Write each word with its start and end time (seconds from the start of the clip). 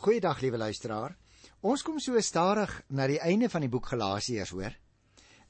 Goeiedag 0.00 0.38
liewe 0.40 0.56
luisteraar. 0.56 1.12
Ons 1.60 1.82
kom 1.84 1.98
so 2.00 2.16
stadig 2.24 2.70
na 2.88 3.04
die 3.04 3.18
einde 3.20 3.50
van 3.52 3.60
die 3.60 3.68
boek 3.68 3.90
Galasiërs, 3.90 4.54
hoor. 4.56 4.72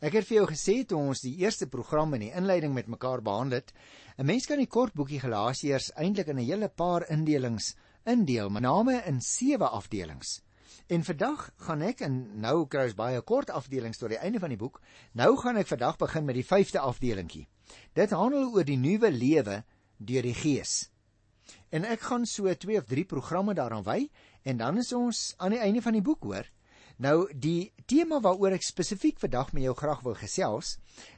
Ek 0.02 0.16
het 0.18 0.26
vir 0.26 0.40
jou 0.40 0.46
gesê 0.50 0.74
toe 0.90 0.98
ons 0.98 1.22
die 1.22 1.36
eerste 1.44 1.68
program 1.70 2.16
in 2.18 2.24
die 2.24 2.32
inleiding 2.34 2.74
met 2.74 2.90
mekaar 2.90 3.22
behandel 3.22 3.60
het, 3.60 3.70
'n 4.18 4.26
mens 4.26 4.50
kan 4.50 4.58
die 4.58 4.66
kort 4.66 4.92
boekie 4.98 5.20
Galasiërs 5.22 5.92
eintlik 5.94 6.34
in 6.34 6.40
'n 6.40 6.50
hele 6.50 6.68
paar 6.68 7.06
indelings 7.08 7.76
indeel, 8.04 8.50
met 8.50 8.62
name 8.62 9.02
in 9.06 9.20
sewe 9.20 9.68
afdelings. 9.68 10.42
En 10.88 11.04
vandag 11.04 11.50
gaan 11.56 11.82
ek 11.82 12.00
en 12.00 12.40
nou 12.40 12.66
kry 12.66 12.84
ons 12.84 12.94
baie 12.94 13.20
kort 13.22 13.50
afdelings 13.50 13.98
tot 13.98 14.08
die 14.08 14.18
einde 14.18 14.40
van 14.40 14.48
die 14.48 14.58
boek. 14.58 14.80
Nou 15.14 15.36
gaan 15.36 15.56
ek 15.58 15.66
vandag 15.66 15.96
begin 15.96 16.24
met 16.24 16.34
die 16.34 16.46
vyfde 16.46 16.80
afdelingkie. 16.80 17.46
Dit 17.94 18.10
handel 18.10 18.50
oor 18.50 18.64
die 18.64 18.76
nuwe 18.76 19.10
lewe 19.10 19.64
deur 19.96 20.22
die 20.22 20.34
Gees. 20.34 20.90
En 21.70 21.84
ek 21.86 22.00
gaan 22.00 22.26
so 22.26 22.50
2 22.54 22.78
of 22.78 22.88
3 22.90 23.04
programme 23.04 23.54
daaraan 23.54 23.86
wy 23.86 24.10
en 24.42 24.56
dan 24.56 24.78
is 24.78 24.92
ons 24.92 25.34
aan 25.38 25.54
die 25.54 25.60
einde 25.60 25.82
van 25.82 25.96
die 25.96 26.04
boek 26.04 26.22
hoor. 26.22 26.48
Nou 27.00 27.30
die 27.32 27.72
tema 27.88 28.18
waaroor 28.20 28.52
ek 28.58 28.64
spesifiek 28.66 29.20
vandag 29.22 29.54
met 29.56 29.64
jou 29.64 29.74
graag 29.76 30.02
wil 30.04 30.16
gesels 30.20 30.74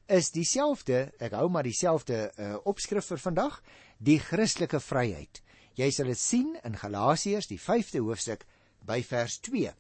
is 0.07 0.31
dieselfde, 0.31 1.09
ek 1.19 1.35
hou 1.35 1.49
maar 1.51 1.67
dieselfde 1.67 2.29
uh, 2.39 2.55
opskrif 2.71 3.09
vir 3.11 3.19
vandag, 3.19 3.57
die 3.99 4.21
Christelike 4.23 4.79
vryheid. 4.79 5.43
Jy 5.75 5.89
sal 5.91 6.13
dit 6.13 6.21
sien 6.21 6.53
in 6.63 6.79
Galasiërs 6.79 7.51
die 7.51 7.59
5de 7.59 8.03
hoofstuk 8.05 8.47
by 8.87 9.01
vers 9.03 9.41
2. 9.49 9.73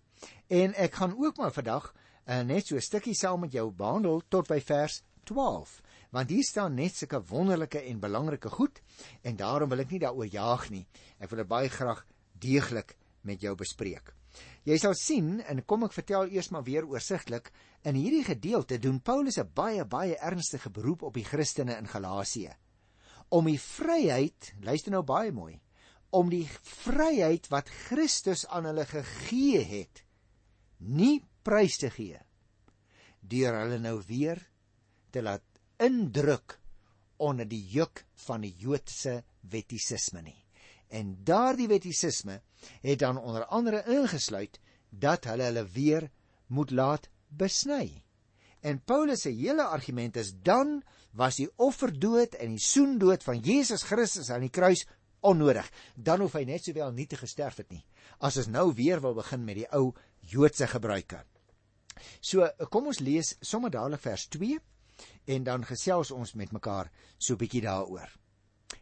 En 0.50 0.74
ek 0.74 0.98
gaan 0.98 1.14
ook 1.14 1.38
maar 1.38 1.54
vandag 1.54 1.92
uh, 1.92 2.40
net 2.42 2.66
so 2.66 2.76
'n 2.76 2.82
stukkie 2.82 3.14
saam 3.14 3.46
met 3.46 3.52
jou 3.52 3.70
behandel 3.70 4.22
tot 4.28 4.48
by 4.48 4.60
vers 4.60 5.02
12 5.24 5.80
want 6.12 6.28
hier 6.28 6.44
staan 6.44 6.74
net 6.74 6.96
sulke 6.96 7.22
wonderlike 7.30 7.80
en 7.80 8.00
belangrike 8.00 8.50
goed 8.52 8.82
en 9.22 9.36
daarom 9.36 9.70
wil 9.72 9.80
ek 9.80 9.90
nie 9.90 10.02
daaroor 10.02 10.28
jaag 10.28 10.68
nie. 10.70 10.86
Ek 11.18 11.30
wil 11.30 11.40
dit 11.40 11.48
baie 11.48 11.70
graag 11.72 12.04
deeglik 12.42 12.96
met 13.22 13.40
jou 13.40 13.54
bespreek. 13.56 14.14
Jy 14.64 14.78
sal 14.78 14.94
sien 14.94 15.40
en 15.40 15.64
kom 15.64 15.84
ek 15.84 15.92
vertel 15.92 16.30
eers 16.32 16.50
maar 16.50 16.64
weer 16.64 16.86
oorsigtelik 16.88 17.52
in 17.84 17.98
hierdie 17.98 18.24
gedeelte 18.24 18.78
doen 18.78 19.00
Paulus 19.00 19.38
'n 19.38 19.50
baie 19.54 19.84
baie 19.84 20.16
ernstige 20.16 20.70
beroep 20.70 21.02
op 21.02 21.14
die 21.14 21.24
Christene 21.24 21.76
in 21.78 21.88
Galasië 21.88 22.54
om 23.32 23.48
die 23.48 23.60
vryheid, 23.60 24.52
luister 24.60 24.92
nou 24.92 25.02
baie 25.02 25.32
mooi, 25.32 25.60
om 26.12 26.28
die 26.28 26.44
vryheid 26.84 27.48
wat 27.48 27.70
Christus 27.88 28.44
aan 28.46 28.68
hulle 28.68 28.84
gegee 28.84 29.62
het, 29.64 30.02
nie 30.78 31.22
prys 31.42 31.78
te 31.80 31.90
gee 31.90 32.20
deur 33.22 33.54
hulle 33.54 33.78
nou 33.78 34.00
weer 34.08 34.40
te 35.14 35.22
laat 35.22 35.44
indruk 35.78 36.58
onder 37.22 37.46
die 37.46 37.62
juk 37.70 38.02
van 38.26 38.42
die 38.42 38.50
Joodse 38.58 39.20
wettisisme 39.46 40.24
nie. 40.26 40.41
En 40.92 41.16
daardie 41.24 41.68
wettisisme 41.70 42.40
het 42.84 42.98
dan 43.00 43.18
onder 43.18 43.46
andere 43.46 43.82
ingesluit 43.88 44.60
dat 44.90 45.24
hulle 45.24 45.48
hulle 45.48 45.64
weer 45.72 46.10
moet 46.46 46.70
laat 46.70 47.08
besny. 47.28 48.04
En 48.60 48.82
Paulus 48.84 49.24
se 49.24 49.32
hele 49.34 49.64
argument 49.64 50.16
is 50.16 50.34
dan 50.42 50.82
was 51.10 51.40
die 51.40 51.48
offerdood 51.56 52.36
en 52.38 52.54
die 52.54 52.62
soendood 52.62 53.24
van 53.24 53.40
Jesus 53.40 53.82
Christus 53.88 54.30
aan 54.30 54.44
die 54.46 54.52
kruis 54.52 54.84
onnodig. 55.20 55.66
Dan 55.96 56.22
hoef 56.22 56.36
hy 56.38 56.44
net 56.46 56.64
sowel 56.64 56.92
nie 56.94 57.08
te 57.10 57.18
gesterf 57.18 57.58
het 57.62 57.72
nie. 57.72 57.82
As 58.20 58.38
ons 58.38 58.50
nou 58.52 58.68
weer 58.76 59.00
wil 59.02 59.16
begin 59.18 59.44
met 59.44 59.62
die 59.62 59.68
ou 59.74 59.92
Joodse 60.20 60.68
gebruike. 60.70 61.24
So 62.20 62.46
kom 62.70 62.88
ons 62.92 63.02
lees 63.02 63.34
sommer 63.40 63.72
dadelik 63.72 64.02
vers 64.04 64.28
2 64.32 64.60
en 65.34 65.44
dan 65.44 65.66
gesels 65.66 66.12
ons 66.14 66.34
met 66.38 66.52
mekaar 66.52 66.90
so 67.18 67.34
'n 67.34 67.38
bietjie 67.38 67.62
daaroor. 67.62 68.08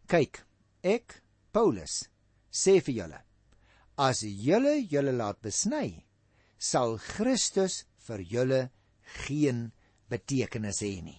Kyk, 0.06 0.44
ek 0.82 1.22
Paulus 1.52 2.04
sê 2.50 2.80
vir 2.80 2.94
julle: 2.94 3.20
As 3.96 4.22
julle 4.22 4.76
julle 4.90 5.12
laat 5.12 5.40
besny, 5.42 6.04
sal 6.58 6.98
Christus 6.98 7.84
vir 8.06 8.22
julle 8.34 8.60
geen 9.24 9.70
betekenis 10.10 10.82
hê 10.82 11.02
nie. 11.02 11.18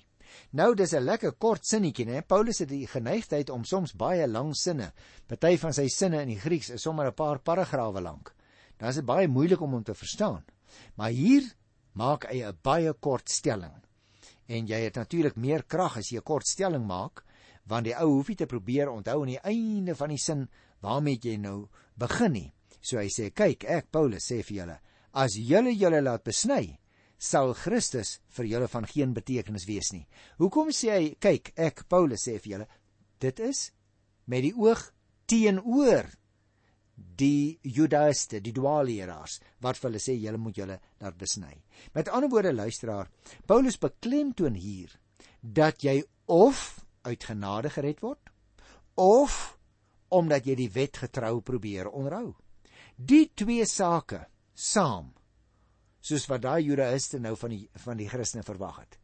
Nou 0.53 0.73
dis 0.75 0.93
'n 0.93 1.03
lekker 1.03 1.33
kort 1.33 1.65
sinnetjie, 1.65 2.05
né? 2.05 2.21
Paulus 2.21 2.59
het 2.59 2.69
die 2.69 2.87
geneigtheid 2.87 3.49
om 3.49 3.63
soms 3.65 3.93
baie 3.93 4.27
lang 4.27 4.55
sinne. 4.55 4.93
Party 5.27 5.57
van 5.57 5.73
sy 5.73 5.87
sinne 5.87 6.21
in 6.21 6.29
die 6.29 6.39
Grieks 6.39 6.69
is 6.69 6.81
sommer 6.81 7.07
'n 7.07 7.13
paar 7.13 7.39
paragrawe 7.39 8.01
lank. 8.01 8.33
Dan 8.77 8.89
is 8.89 8.95
dit 8.95 9.05
baie 9.05 9.27
moeilik 9.27 9.61
om 9.61 9.71
hom 9.71 9.83
te 9.83 9.93
verstaan. 9.93 10.43
Maar 10.95 11.09
hier 11.09 11.43
maak 11.93 12.25
hy 12.31 12.43
'n 12.43 12.57
baie 12.63 12.93
kort 12.93 13.29
stelling 13.29 13.81
en 14.51 14.67
jy 14.67 14.79
het 14.83 14.95
natuurlik 14.95 15.35
meer 15.35 15.63
krag 15.63 15.97
as 15.97 16.11
jy 16.11 16.17
'n 16.17 16.23
kort 16.23 16.47
stelling 16.47 16.85
maak 16.85 17.23
want 17.69 17.87
die 17.87 17.95
ou 17.97 18.17
hoef 18.17 18.31
nie 18.31 18.39
te 18.39 18.49
probeer 18.49 18.91
onthou 18.91 19.21
aan 19.21 19.33
die 19.33 19.43
einde 19.53 19.95
van 19.95 20.13
die 20.13 20.21
sin 20.21 20.47
waarmee 20.81 21.19
jy 21.21 21.37
nou 21.41 21.69
begin 21.99 22.33
nie 22.37 22.49
so 22.81 22.99
hy 22.99 23.09
sê 23.13 23.29
kyk 23.33 23.65
ek 23.69 23.91
Paulus 23.91 24.29
sê 24.31 24.41
vir 24.43 24.57
julle 24.61 24.77
as 25.23 25.35
julle 25.37 25.73
julle 25.75 26.01
laat 26.01 26.23
besny 26.25 26.77
sal 27.21 27.53
Christus 27.53 28.17
vir 28.37 28.49
julle 28.53 28.71
van 28.71 28.87
geen 28.89 29.13
betekenis 29.13 29.67
wees 29.69 29.91
nie 29.93 30.07
hoekom 30.41 30.71
sê 30.73 30.95
hy 30.95 31.11
kyk 31.21 31.53
ek 31.55 31.85
Paulus 31.89 32.25
sê 32.27 32.39
vir 32.39 32.55
julle 32.55 32.71
dit 33.21 33.45
is 33.51 33.69
met 34.25 34.45
die 34.47 34.55
oog 34.57 34.87
teenoor 35.29 36.09
die 37.21 37.59
judaïste, 37.63 38.41
die 38.41 38.53
dwaalleraars 38.55 39.39
wat 39.63 39.79
vir 39.79 39.89
hulle 39.89 40.01
sê 40.01 40.15
julle 40.17 40.39
moet 40.41 40.57
julle 40.57 40.77
laat 41.01 41.17
besny. 41.17 41.53
Met 41.95 42.09
ander 42.09 42.29
woorde 42.29 42.53
luisteraar, 42.53 43.09
Paulus 43.47 43.79
beklemtoon 43.81 44.57
hier 44.59 44.93
dat 45.41 45.83
jy 45.83 46.01
of 46.27 46.81
uit 47.01 47.23
genade 47.23 47.69
gered 47.69 48.01
word 48.01 48.31
of 48.95 49.57
omdat 50.09 50.45
jy 50.45 50.55
die 50.55 50.71
wet 50.71 50.97
getrou 50.97 51.39
probeer 51.41 51.89
onderhou. 51.89 52.33
Die 52.95 53.31
twee 53.35 53.65
sake 53.65 54.25
saam 54.53 55.13
soos 56.01 56.27
wat 56.27 56.43
daai 56.43 56.65
judaïste 56.65 57.19
nou 57.19 57.35
van 57.37 57.55
die 57.55 57.63
van 57.85 57.97
die 57.97 58.09
Christene 58.09 58.43
verwag 58.43 58.81
het 58.83 59.01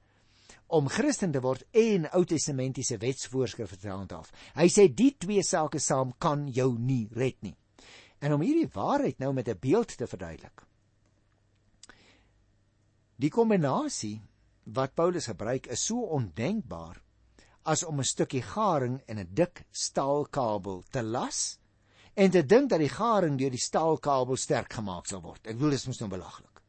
om 0.68 0.90
Christen 0.92 1.32
te 1.32 1.42
word 1.44 1.64
en 1.78 2.08
Ou 2.12 2.24
Testamentiese 2.28 2.98
wetsvoorskrifte 3.00 3.80
te 3.80 3.92
handhaaf. 3.92 4.32
Hy 4.58 4.68
sê 4.72 4.88
die 4.92 5.14
twee 5.20 5.44
sake 5.44 5.80
saam 5.80 6.14
kan 6.20 6.48
jou 6.52 6.74
nie 6.80 7.08
red 7.16 7.40
nie. 7.46 7.56
En 8.20 8.36
om 8.36 8.44
hierdie 8.44 8.70
waarheid 8.74 9.20
nou 9.20 9.34
met 9.34 9.48
'n 9.48 9.60
beeld 9.60 9.98
te 9.98 10.08
verduidelik. 10.08 10.66
Die 13.16 13.30
kombinasie 13.30 14.22
wat 14.66 14.96
Paulus 14.96 15.26
gebruik 15.26 15.68
is 15.68 15.86
so 15.86 16.02
ondenkbaar 16.02 17.02
as 17.68 17.84
om 17.84 18.00
'n 18.00 18.04
stukkie 18.04 18.42
garing 18.42 19.02
in 19.08 19.20
'n 19.20 19.34
dik 19.34 19.66
staalkabel 19.72 20.84
te 20.92 21.02
las 21.04 21.60
en 22.16 22.32
te 22.32 22.46
dink 22.46 22.70
dat 22.70 22.80
die 22.80 22.90
garing 22.90 23.38
deur 23.38 23.52
die 23.52 23.68
staalkabel 23.70 24.38
sterk 24.38 24.74
gemaak 24.74 25.06
sal 25.06 25.22
word. 25.22 25.48
Ek 25.48 25.58
bedoel 25.58 25.76
dis 25.76 25.88
mos 25.88 26.00
nou 26.00 26.10
belaglik. 26.10 26.62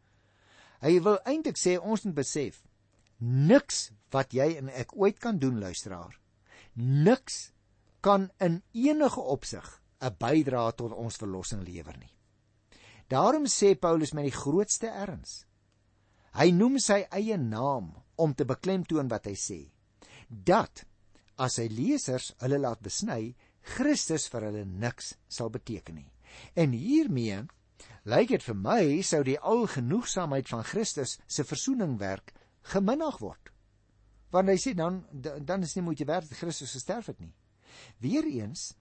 Hy 0.81 1.01
wil 1.01 1.19
eintlik 1.25 1.57
sê 1.57 1.79
ons 1.79 2.05
moet 2.05 2.15
besef 2.15 2.63
niks 3.19 3.91
wat 4.11 4.33
jy 4.33 4.57
en 4.59 4.69
ek 4.69 4.97
ooit 4.97 5.19
kan 5.19 5.39
doen 5.39 5.59
luisteraar. 5.59 6.21
Niks 6.75 7.53
kan 8.01 8.31
in 8.41 8.63
enige 8.73 9.21
opsig 9.21 9.83
'n 10.01 10.17
bydrae 10.19 10.73
tot 10.75 10.93
ons 10.93 11.17
verlossing 11.17 11.63
lewer 11.67 11.97
nie. 11.99 12.15
Daarom 13.09 13.47
sê 13.47 13.75
Paulus 13.75 14.13
met 14.13 14.25
die 14.25 14.39
grootste 14.41 14.87
erns. 14.87 15.47
Hy 16.33 16.51
noem 16.51 16.79
sy 16.79 17.07
eie 17.11 17.37
naam 17.37 17.95
om 18.17 18.35
te 18.35 18.45
beklemtoon 18.45 19.09
wat 19.09 19.25
hy 19.25 19.35
sê. 19.35 19.61
Dat 20.29 20.85
as 21.39 21.59
sy 21.59 21.69
lesers 21.71 22.33
hulle 22.43 22.59
laat 22.61 22.83
besny, 22.85 23.35
Christus 23.77 24.27
vir 24.33 24.49
hulle 24.49 24.65
niks 24.65 25.15
sal 25.29 25.51
beteken 25.53 25.99
nie. 26.01 26.11
En 26.57 26.75
hiermee 26.77 27.45
lyk 28.09 28.33
dit 28.35 28.45
vir 28.45 28.59
my 28.59 28.83
sou 29.07 29.23
die 29.27 29.39
algenoegsaamheid 29.39 30.49
van 30.51 30.65
Christus 30.67 31.19
se 31.27 31.45
versoeningwerk 31.45 32.33
geminnig 32.73 33.21
word. 33.23 33.53
Want 34.33 34.53
hy 34.53 34.59
sê 34.61 34.75
dan 34.77 35.03
dan 35.13 35.65
is 35.65 35.77
nie 35.77 35.85
moeite 35.85 36.09
werd 36.09 36.29
dat 36.29 36.41
Christus 36.41 36.75
gesterf 36.77 37.09
het 37.13 37.21
nie. 37.21 37.33
Weereens 38.03 38.73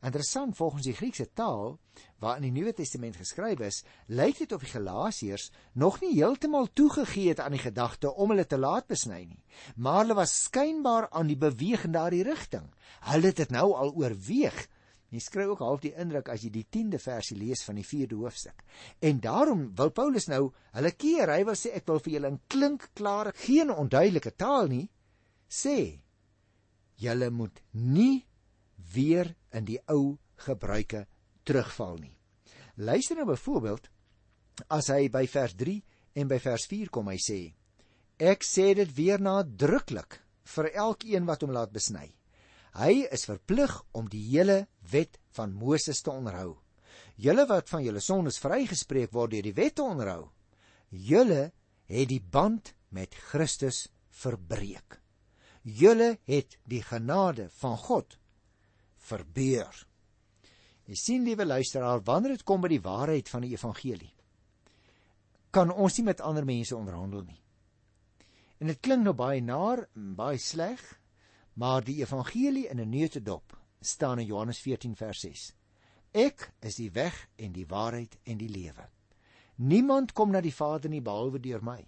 Interessant 0.00 0.56
volgens 0.56 0.86
die 0.88 0.94
Griekse 0.96 1.26
taal 1.36 1.74
waarin 2.22 2.46
die 2.46 2.52
Nuwe 2.54 2.72
Testament 2.72 3.18
geskryf 3.20 3.60
is, 3.64 3.82
lyk 4.08 4.38
dit 4.40 4.52
of 4.56 4.64
die 4.64 4.72
Galasiërs 4.72 5.50
nog 5.76 5.98
nie 6.00 6.14
heeltemal 6.14 6.70
toegegee 6.72 7.34
het 7.34 7.40
aan 7.44 7.56
die 7.56 7.60
gedagte 7.60 8.12
om 8.14 8.32
hulle 8.32 8.46
te 8.48 8.58
laat 8.60 8.88
besny 8.88 9.22
nie, 9.26 9.42
maar 9.76 10.02
hulle 10.02 10.16
was 10.16 10.36
skynbaar 10.46 11.10
aan 11.10 11.28
die 11.28 11.38
beweeg 11.40 11.84
in 11.88 11.96
daardie 11.96 12.24
rigting. 12.24 12.70
Hulle 13.10 13.32
het 13.32 13.42
dit 13.44 13.52
nou 13.52 13.72
al 13.76 13.92
oorweeg. 13.92 14.56
Jy 15.10 15.20
skryf 15.20 15.52
ook 15.52 15.64
half 15.66 15.80
die 15.82 15.92
indruk 15.98 16.30
as 16.30 16.44
jy 16.46 16.52
die 16.54 16.66
10de 16.70 17.00
versie 17.02 17.36
lees 17.36 17.64
van 17.66 17.80
die 17.80 17.84
4de 17.84 18.16
hoofstuk. 18.20 18.62
En 19.02 19.20
daarom 19.20 19.66
wil 19.76 19.90
Paulus 19.90 20.28
nou 20.30 20.52
hulle 20.76 20.92
keer. 20.94 21.32
Hy 21.34 21.42
wil 21.48 21.58
sê 21.58 21.74
ek 21.76 21.88
wil 21.90 21.98
vir 22.04 22.14
julle 22.14 22.30
in 22.30 22.40
klinkklare, 22.48 23.34
geen 23.42 23.74
onduidelike 23.74 24.36
taal 24.38 24.70
nie 24.70 24.86
sê 25.50 25.98
julle 27.00 27.30
moet 27.34 27.58
nie 27.72 28.22
weer 28.94 29.34
in 29.54 29.66
die 29.68 29.78
ou 29.88 30.18
gebruike 30.46 31.06
terugval 31.44 31.98
nie. 32.00 32.16
Luister 32.76 33.16
nou 33.16 33.26
byvoorbeeld 33.28 33.90
as 34.68 34.90
hy 34.92 35.08
by 35.12 35.26
vers 35.30 35.54
3 35.56 35.80
en 36.20 36.28
by 36.30 36.38
vers 36.42 36.66
4 36.68 36.92
kom 36.92 37.10
hy 37.12 37.18
sê 37.20 37.40
ek 38.20 38.44
sê 38.44 38.74
dit 38.76 38.90
weer 38.96 39.22
nadruklik 39.22 40.18
vir 40.54 40.68
elkeen 40.76 41.24
wat 41.28 41.40
hom 41.40 41.54
laat 41.56 41.72
besny. 41.72 42.10
Hy 42.76 43.06
is 43.10 43.24
verplig 43.26 43.72
om 43.96 44.10
die 44.12 44.22
hele 44.28 44.66
wet 44.92 45.16
van 45.36 45.54
Moses 45.56 46.02
te 46.04 46.12
onderhou. 46.12 46.58
julle 47.20 47.44
wat 47.46 47.68
van 47.68 47.82
julle 47.84 48.00
sondes 48.00 48.38
vrygespreek 48.40 49.12
word 49.12 49.34
deur 49.34 49.44
die 49.44 49.56
wet 49.56 49.74
te 49.76 49.84
onderhou, 49.84 50.30
julle 50.90 51.52
het 51.90 52.08
die 52.08 52.22
band 52.22 52.72
met 52.88 53.14
Christus 53.14 53.88
verbreek. 54.22 55.00
Julle 55.62 56.16
het 56.24 56.56
die 56.64 56.80
genade 56.82 57.50
van 57.60 57.76
God 57.76 58.16
verbeur. 59.08 59.86
Jy 60.90 60.96
sien 60.98 61.24
liewe 61.24 61.46
luisteraar, 61.46 62.02
wanneer 62.04 62.36
dit 62.36 62.46
kom 62.46 62.62
by 62.64 62.70
die 62.72 62.82
waarheid 62.82 63.28
van 63.30 63.44
die 63.46 63.52
evangelie, 63.54 64.12
kan 65.50 65.70
ons 65.70 65.96
nie 65.98 66.06
met 66.06 66.22
ander 66.22 66.46
mense 66.46 66.76
onderhandel 66.76 67.24
nie. 67.26 67.40
En 68.60 68.70
dit 68.70 68.80
klink 68.82 69.02
nou 69.06 69.14
baie 69.16 69.40
naar, 69.42 69.86
baie 69.94 70.38
sleg, 70.38 70.82
maar 71.54 71.84
die 71.84 72.00
evangelie 72.02 72.68
in 72.68 72.80
'n 72.80 72.90
neutedop 72.90 73.56
staan 73.80 74.18
in 74.18 74.26
Johannes 74.26 74.60
14 74.60 74.96
vers 74.96 75.20
6. 75.20 75.52
Ek 76.12 76.52
is 76.60 76.76
die 76.76 76.90
weg 76.90 77.28
en 77.36 77.52
die 77.52 77.66
waarheid 77.66 78.18
en 78.24 78.38
die 78.38 78.48
lewe. 78.48 78.88
Niemand 79.56 80.12
kom 80.12 80.30
na 80.30 80.40
die 80.40 80.54
Vader 80.54 80.90
nie 80.90 81.02
behalwe 81.02 81.40
deur 81.40 81.62
my. 81.62 81.84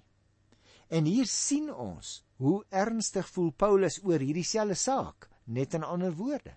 En 0.89 1.05
hier 1.05 1.27
sien 1.27 1.75
ons 1.75 2.25
hoe 2.37 2.65
ernstig 2.69 3.29
voel 3.29 3.51
Paulus 3.51 4.01
oor 4.05 4.19
hierdie 4.19 4.45
selfde 4.45 4.75
saak, 4.75 5.29
net 5.45 5.75
in 5.75 5.83
ander 5.83 6.13
woorde. 6.13 6.57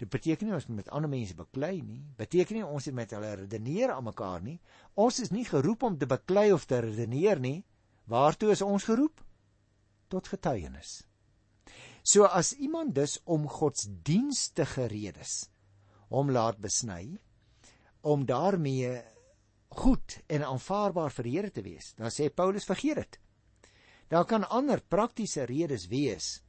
Dit 0.00 0.10
beteken 0.10 0.48
nie 0.48 0.54
ons 0.56 0.66
moet 0.68 0.82
met 0.82 0.90
ander 0.96 1.10
mense 1.10 1.36
beklei 1.38 1.82
nie, 1.82 2.02
beteken 2.18 2.58
nie 2.58 2.66
ons 2.66 2.86
moet 2.86 2.98
met 3.00 3.14
hulle 3.16 3.32
redeneer 3.44 3.94
aan 3.94 4.08
mekaar 4.08 4.42
nie. 4.42 4.58
Ons 4.94 5.20
is 5.24 5.32
nie 5.34 5.44
geroep 5.48 5.82
om 5.82 5.98
te 5.98 6.08
beklei 6.10 6.50
of 6.52 6.66
te 6.70 6.80
redeneer 6.84 7.40
nie. 7.40 7.64
Waartoe 8.10 8.52
is 8.52 8.62
ons 8.62 8.84
geroep? 8.84 9.22
Tot 10.08 10.28
getuienis. 10.28 11.02
So 12.04 12.28
as 12.28 12.52
iemand 12.60 12.94
dus 12.94 13.16
om 13.24 13.48
godsdienstige 13.48 14.86
redes 14.92 15.48
hom 16.12 16.30
laat 16.30 16.60
besny 16.60 17.16
om 18.04 18.26
daarmee 18.28 19.00
goed 19.74 20.18
en 20.26 20.44
aanvaarbaar 20.46 21.12
vir 21.16 21.26
die 21.26 21.34
Here 21.34 21.50
te 21.50 21.62
wees, 21.64 21.94
dan 21.98 22.12
sê 22.12 22.28
Paulus 22.28 22.68
vergeet 22.68 23.00
dit. 23.00 23.18
Daar 24.12 24.26
kan 24.28 24.44
ander 24.44 24.82
praktiese 24.82 25.46
redes 25.48 25.88
wees. 25.88 26.42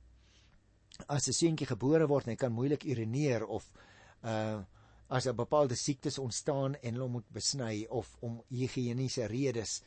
As 1.07 1.27
'n 1.27 1.33
seentjie 1.33 1.68
gebore 1.68 2.07
word 2.07 2.27
en 2.27 2.31
hy 2.31 2.39
kan 2.39 2.53
moeilik 2.53 2.83
urineer 2.83 3.45
of 3.45 3.71
uh 4.24 4.63
as 5.09 5.27
'n 5.27 5.36
bepaalde 5.36 5.75
siektes 5.75 6.18
ontstaan 6.18 6.75
en 6.75 6.94
hulle 6.94 7.09
moet 7.09 7.30
besny 7.30 7.86
of 7.89 8.15
om 8.21 8.42
higiëniese 8.50 9.27
redes 9.27 9.81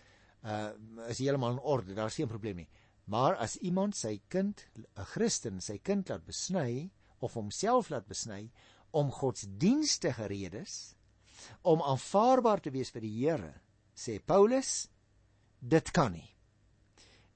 uh 0.45 0.71
is 1.09 1.19
heeltemal 1.19 1.53
in 1.53 1.59
orde, 1.59 1.95
daar's 1.95 2.15
geen 2.15 2.29
probleem 2.29 2.57
nie. 2.57 2.69
Maar 3.05 3.37
as 3.37 3.57
iemand 3.57 3.97
sy 3.97 4.21
kind, 4.29 4.67
'n 4.77 5.05
Christen, 5.05 5.61
sy 5.61 5.79
kind 5.79 6.09
laat 6.09 6.25
besny 6.27 6.91
of 7.19 7.35
homself 7.35 7.91
laat 7.91 8.07
besny 8.07 8.51
om 8.91 9.11
godsdienstige 9.11 10.27
redes 10.27 10.95
om 11.63 11.83
aanvaarbaar 11.83 12.61
te 12.61 12.71
wees 12.71 12.91
vir 12.91 13.01
die 13.01 13.15
Here, 13.19 13.53
sê 13.95 14.19
Paulus, 14.25 14.89
dit 15.61 15.91
kan 15.91 16.13
nie. 16.13 16.37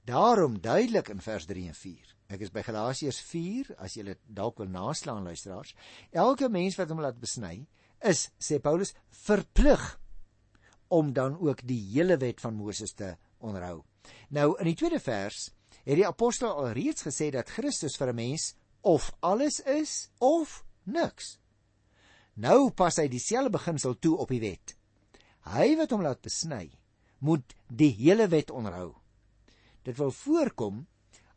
Daarom 0.05 0.61
duidelik 0.61 1.09
in 1.09 1.21
vers 1.21 1.45
3 1.45 1.67
en 1.67 1.75
4. 1.75 2.15
Ek 2.33 2.41
is 2.41 2.49
by 2.53 2.63
Galasiërs 2.65 3.19
4 3.29 3.75
as 3.85 3.93
jy 3.93 4.15
dalk 4.25 4.57
wil 4.57 4.71
naslaan 4.73 5.27
luisteraars. 5.27 5.75
Elke 6.09 6.49
mens 6.49 6.79
wat 6.79 6.89
hom 6.89 7.03
laat 7.03 7.19
besny 7.21 7.67
is, 8.01 8.29
sê 8.41 8.57
Paulus, 8.59 8.95
verplig 9.23 9.83
om 10.93 11.11
dan 11.13 11.37
ook 11.37 11.61
die 11.67 11.79
hele 11.93 12.17
wet 12.21 12.41
van 12.41 12.57
Moses 12.57 12.95
te 12.97 13.13
onderhou. 13.37 13.83
Nou 14.33 14.53
in 14.57 14.71
die 14.71 14.77
tweede 14.77 14.99
vers 15.03 15.51
het 15.83 15.99
die 15.99 16.07
apostel 16.07 16.49
alreeds 16.49 17.05
gesê 17.05 17.29
dat 17.33 17.53
Christus 17.53 17.97
vir 18.01 18.09
'n 18.09 18.15
mens 18.15 18.55
of 18.81 19.11
alles 19.21 19.59
is 19.59 20.09
of 20.19 20.63
niks. 20.83 21.37
Nou 22.33 22.71
pas 22.71 22.97
hy 22.97 23.07
dieselfde 23.07 23.49
beginsel 23.53 23.93
toe 23.99 24.17
op 24.17 24.29
die 24.29 24.41
wet. 24.41 24.75
Hy 25.53 25.75
wat 25.77 25.91
hom 25.91 26.01
laat 26.01 26.21
besny, 26.21 26.71
moet 27.19 27.55
die 27.69 27.93
hele 27.93 28.27
wet 28.27 28.51
onderhou. 28.51 28.95
Dit 29.83 29.97
wil 29.97 30.11
voorkom 30.11 30.87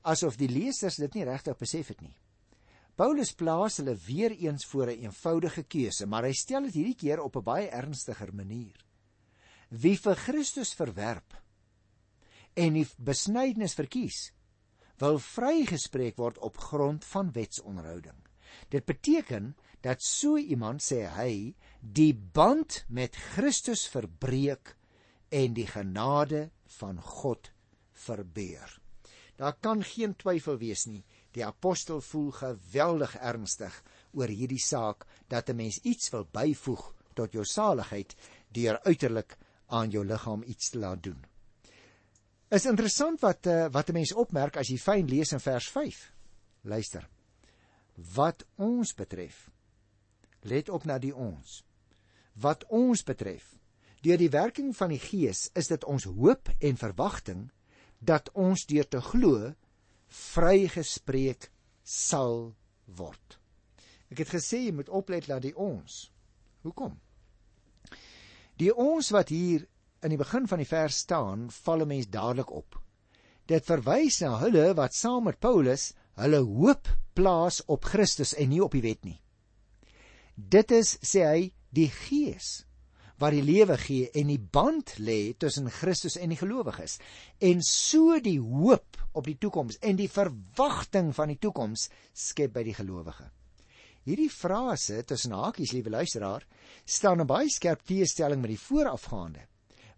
asof 0.06 0.38
die 0.38 0.50
lesers 0.50 1.00
dit 1.02 1.18
nie 1.18 1.26
regtig 1.26 1.58
besef 1.58 1.90
het 1.92 2.00
nie. 2.04 2.14
Paulus 2.96 3.34
plaas 3.36 3.76
hulle 3.80 3.96
weer 4.06 4.32
eens 4.32 4.64
voor 4.64 4.88
'n 4.90 5.02
eenvoudige 5.04 5.62
keuse, 5.62 6.06
maar 6.06 6.24
hy 6.24 6.32
stel 6.32 6.62
dit 6.62 6.74
hierdie 6.74 7.00
keer 7.02 7.20
op 7.20 7.36
'n 7.36 7.42
baie 7.44 7.68
ernstiger 7.68 8.34
manier. 8.34 8.76
Wie 9.68 9.96
vir 9.96 10.14
Christus 10.14 10.74
verwerp 10.74 11.34
en 12.54 12.72
die 12.72 12.86
besnydenis 12.98 13.74
verkies, 13.74 14.32
wil 14.98 15.18
vrygespreek 15.18 16.16
word 16.16 16.38
op 16.38 16.56
grond 16.56 17.04
van 17.04 17.32
wetsonderhouding. 17.32 18.16
Dit 18.68 18.84
beteken 18.84 19.56
dat 19.80 20.02
so 20.02 20.36
iemand 20.36 20.82
sê 20.82 21.04
hy 21.12 21.54
die 21.80 22.14
band 22.14 22.84
met 22.88 23.16
Christus 23.34 23.88
verbreek 23.88 24.76
en 25.28 25.54
die 25.54 25.66
genade 25.66 26.50
van 26.78 27.00
God 27.00 27.52
verbeur. 27.92 28.85
Daar 29.36 29.56
kan 29.60 29.82
geen 29.84 30.16
twyfel 30.16 30.58
wees 30.58 30.86
nie. 30.86 31.04
Die 31.36 31.44
apostel 31.44 32.00
voel 32.00 32.30
geweldig 32.32 33.16
ernstig 33.20 33.74
oor 34.12 34.28
hierdie 34.32 34.62
saak 34.62 35.06
dat 35.28 35.50
'n 35.50 35.56
mens 35.56 35.78
iets 35.82 36.10
wil 36.10 36.24
byvoeg 36.24 36.94
tot 37.14 37.32
jou 37.32 37.44
saligheid 37.44 38.16
deur 38.48 38.80
uiterlik 38.82 39.36
aan 39.66 39.90
jou 39.90 40.04
liggaam 40.04 40.42
iets 40.42 40.70
te 40.70 40.78
laat 40.78 41.02
doen. 41.02 41.24
Is 42.48 42.66
interessant 42.66 43.20
wat 43.20 43.46
uh, 43.46 43.66
wat 43.70 43.88
'n 43.88 43.92
mens 43.92 44.12
opmerk 44.12 44.56
as 44.56 44.68
jy 44.68 44.78
fyn 44.78 45.06
lees 45.06 45.32
in 45.32 45.40
vers 45.40 45.68
5. 45.68 46.12
Luister. 46.62 47.08
Wat 48.14 48.46
ons 48.56 48.94
betref. 48.94 49.50
Let 50.40 50.68
op 50.68 50.84
na 50.84 50.98
die 50.98 51.14
ons. 51.14 51.64
Wat 52.32 52.64
ons 52.68 53.02
betref. 53.02 53.56
Deur 54.00 54.18
die 54.18 54.30
werking 54.30 54.76
van 54.76 54.88
die 54.88 54.98
Gees 54.98 55.50
is 55.54 55.66
dit 55.66 55.84
ons 55.84 56.04
hoop 56.04 56.48
en 56.58 56.76
verwagting 56.76 57.50
dat 57.98 58.30
ons 58.34 58.66
deur 58.66 58.88
te 58.88 59.00
glo 59.00 59.52
vrygespreek 60.08 61.50
sal 61.82 62.54
word. 62.86 63.38
Ek 64.10 64.22
het 64.22 64.30
gesê 64.36 64.66
jy 64.66 64.74
moet 64.74 64.90
oplet 64.92 65.26
dat 65.26 65.42
die 65.42 65.54
ons. 65.54 66.06
Hoekom? 66.62 66.94
Die 68.58 68.72
ons 68.72 69.10
wat 69.14 69.30
hier 69.34 69.66
in 70.04 70.12
die 70.14 70.20
begin 70.20 70.46
van 70.48 70.62
die 70.62 70.68
vers 70.68 71.02
staan, 71.02 71.48
val 71.50 71.82
'n 71.82 71.88
mens 71.88 72.06
dadelik 72.06 72.50
op. 72.50 72.80
Dit 73.46 73.64
verwys 73.64 74.20
na 74.20 74.38
hulle 74.38 74.74
wat 74.74 74.94
saam 74.94 75.24
met 75.24 75.40
Paulus 75.40 75.94
hulle 76.14 76.42
hoop 76.42 76.88
plaas 77.14 77.62
op 77.66 77.84
Christus 77.84 78.34
en 78.34 78.48
nie 78.48 78.62
op 78.62 78.72
die 78.72 78.82
wet 78.82 79.04
nie. 79.04 79.20
Dit 80.34 80.70
is 80.70 80.98
sê 81.02 81.24
hy 81.24 81.52
die 81.70 81.88
Gees 81.88 82.65
wat 83.18 83.32
die 83.32 83.44
lewe 83.44 83.76
gee 83.80 84.10
en 84.12 84.28
die 84.28 84.40
band 84.40 84.96
lê 85.00 85.32
tussen 85.40 85.70
Christus 85.72 86.18
en 86.20 86.34
die 86.34 86.40
gelowiges 86.40 86.98
en 87.40 87.62
so 87.64 88.18
die 88.20 88.38
hoop 88.40 89.00
op 89.16 89.24
die 89.24 89.38
toekoms 89.40 89.80
en 89.80 89.96
die 89.96 90.10
verwagting 90.12 91.14
van 91.16 91.32
die 91.32 91.40
toekoms 91.40 91.88
skep 92.12 92.52
by 92.52 92.64
die 92.66 92.76
gelowige. 92.76 93.30
Hierdie 94.06 94.30
frase 94.30 95.00
tussen 95.02 95.32
hakies 95.34 95.72
liewe 95.74 95.90
luisteraar 95.90 96.44
staan 96.84 97.20
'n 97.20 97.26
baie 97.26 97.48
skerp 97.50 97.82
teestelling 97.82 98.40
met 98.40 98.54
die 98.54 98.64
voorafgaande 98.68 99.46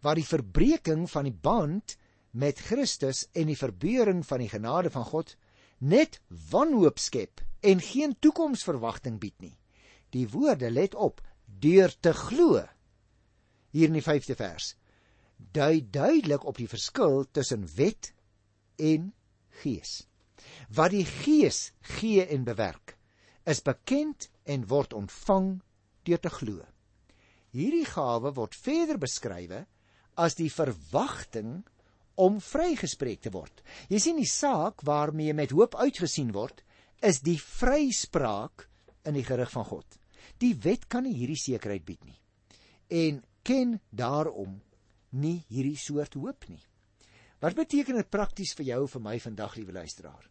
waar 0.01 0.15
die 0.15 0.27
verbreeking 0.27 1.11
van 1.11 1.25
die 1.25 1.35
band 1.35 1.97
met 2.31 2.59
Christus 2.59 3.27
en 3.35 3.47
die 3.51 3.59
verbeuring 3.59 4.23
van 4.27 4.39
die 4.39 4.49
genade 4.49 4.91
van 4.91 5.05
God 5.05 5.37
net 5.79 6.21
wanhoop 6.51 6.99
skep 6.99 7.43
en 7.61 7.81
geen 7.81 8.15
toekomsverwagting 8.21 9.19
bied 9.19 9.35
nie. 9.43 9.57
Die 10.15 10.29
woorde 10.29 10.71
let 10.71 10.95
op 10.95 11.21
deur 11.45 11.93
te 12.01 12.13
glo. 12.13 12.63
Hier 13.75 13.91
in 13.91 13.99
die 13.99 14.05
5de 14.05 14.37
vers 14.39 14.75
dui 15.55 15.85
duidelik 15.91 16.45
op 16.51 16.57
die 16.59 16.69
verskil 16.69 17.23
tussen 17.31 17.67
wet 17.77 18.11
en 18.77 19.13
gees. 19.63 20.03
Wat 20.75 20.91
die 20.91 21.07
gees 21.07 21.71
gee 21.99 22.25
en 22.27 22.47
bewerk 22.47 22.97
is 23.49 23.63
bekend 23.65 24.29
en 24.45 24.67
word 24.69 24.93
ontvang 24.99 25.61
deur 26.05 26.21
te 26.21 26.33
glo. 26.33 26.67
Hierdie 27.55 27.87
gawe 27.89 28.35
word 28.37 28.59
verder 28.59 28.99
beskrywe 29.01 29.63
as 30.21 30.37
die 30.37 30.51
verwagting 30.53 31.63
om 32.19 32.43
vrygespreek 32.43 33.23
te 33.25 33.33
word. 33.33 33.63
Jy 33.89 34.03
sien 34.03 34.19
die 34.19 34.29
saak 34.29 34.83
waarmee 34.85 35.33
met 35.39 35.55
hoop 35.55 35.79
uitgesien 35.79 36.35
word, 36.35 36.65
is 37.01 37.23
die 37.23 37.39
vryspraak 37.39 38.67
in 39.07 39.15
die 39.15 39.25
gerig 39.25 39.55
van 39.55 39.65
God. 39.71 40.01
Die 40.43 40.57
wet 40.67 40.91
kan 40.91 41.07
nie 41.07 41.15
hierdie 41.15 41.39
sekerheid 41.39 41.87
bied 41.87 42.03
nie 42.05 42.19
en 42.89 43.21
ken 43.49 43.79
daarom 43.91 44.59
nie 45.17 45.39
hierdie 45.49 45.79
soort 45.81 46.17
hoop 46.21 46.49
nie. 46.49 46.61
Wat 47.41 47.57
beteken 47.57 47.97
dit 47.97 48.11
prakties 48.11 48.53
vir 48.59 48.67
jou 48.73 48.81
en 48.85 48.93
vir 48.93 49.05
my 49.05 49.17
vandag, 49.23 49.55
liewe 49.57 49.77
luisteraar? 49.77 50.27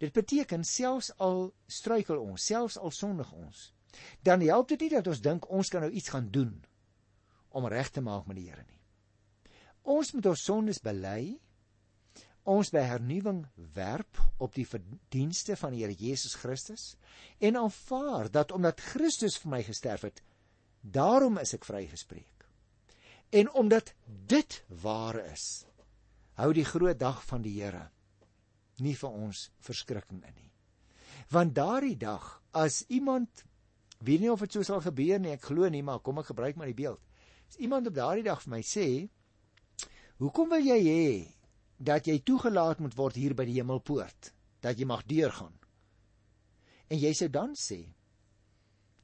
Dit 0.00 0.12
beteken 0.14 0.64
selfs 0.64 1.10
al 1.20 1.50
struikel 1.68 2.20
ons, 2.20 2.44
selfs 2.44 2.76
al 2.78 2.92
sondig 2.92 3.32
ons, 3.32 3.72
dan 4.22 4.44
help 4.44 4.68
dit 4.72 4.84
nie 4.84 4.92
dat 4.92 5.08
ons 5.08 5.22
dink 5.24 5.48
ons 5.50 5.72
kan 5.72 5.84
nou 5.84 5.90
iets 5.90 6.12
gaan 6.12 6.28
doen 6.32 6.52
om 7.56 7.66
reg 7.72 7.90
te 7.90 8.04
maak 8.04 8.28
met 8.28 8.36
die 8.36 8.46
Here 8.50 8.64
nie. 8.66 8.80
Ons 9.96 10.12
moet 10.12 10.26
ons 10.28 10.44
sondes 10.44 10.80
bely. 10.84 11.38
Ons 12.46 12.70
by 12.70 12.84
hernuwing 12.86 13.40
werp 13.74 14.20
op 14.38 14.54
die 14.54 14.66
verdienste 14.68 15.56
van 15.58 15.72
die 15.74 15.82
Here 15.82 15.96
Jesus 15.96 16.36
Christus 16.38 16.92
en 17.40 17.58
aanvaar 17.58 18.30
dat 18.30 18.52
omdat 18.54 18.84
Christus 18.92 19.38
vir 19.42 19.56
my 19.56 19.62
gesterf 19.66 20.04
het, 20.06 20.20
Daarom 20.86 21.38
is 21.42 21.50
ek 21.56 21.64
vrygespreek. 21.66 22.35
En 23.36 23.52
omdat 23.52 23.92
dit 24.26 24.62
waar 24.80 25.18
is, 25.32 25.66
hou 26.40 26.52
die 26.56 26.64
groot 26.64 26.98
dag 26.98 27.20
van 27.28 27.44
die 27.44 27.58
Here 27.58 27.90
nie 28.84 28.94
vir 28.96 29.12
ons 29.12 29.46
verskrikking 29.64 30.22
in 30.24 30.34
nie. 30.36 30.50
Want 31.32 31.54
daardie 31.56 31.96
dag 32.00 32.24
as 32.56 32.82
iemand 32.92 33.44
weet 34.04 34.22
nie 34.22 34.30
of 34.32 34.42
dit 34.44 34.56
so 34.56 34.64
sal 34.66 34.82
gebeur 34.84 35.20
nie, 35.20 35.32
ek 35.36 35.48
glo 35.48 35.68
nie, 35.72 35.82
maar 35.84 36.02
kom 36.04 36.20
ek 36.20 36.30
gebruik 36.30 36.58
maar 36.60 36.68
die 36.68 36.76
beeld. 36.76 37.00
As 37.48 37.56
iemand 37.62 37.88
op 37.88 37.96
daardie 37.96 38.26
dag 38.26 38.42
vir 38.42 38.52
my 38.52 38.62
sê, 38.62 39.08
"Hoekom 40.20 40.48
wil 40.48 40.64
jy 40.64 40.80
hê 40.84 41.34
dat 41.78 42.06
jy 42.06 42.18
toegelaat 42.18 42.80
moet 42.80 42.96
word 42.96 43.16
hier 43.16 43.34
by 43.34 43.44
die 43.44 43.60
hemelpoort, 43.60 44.32
dat 44.60 44.78
jy 44.78 44.84
mag 44.84 45.04
deurgaan?" 45.04 45.56
En 46.88 46.98
jy 46.98 47.12
sou 47.12 47.28
dan 47.28 47.54
sê, 47.54 47.94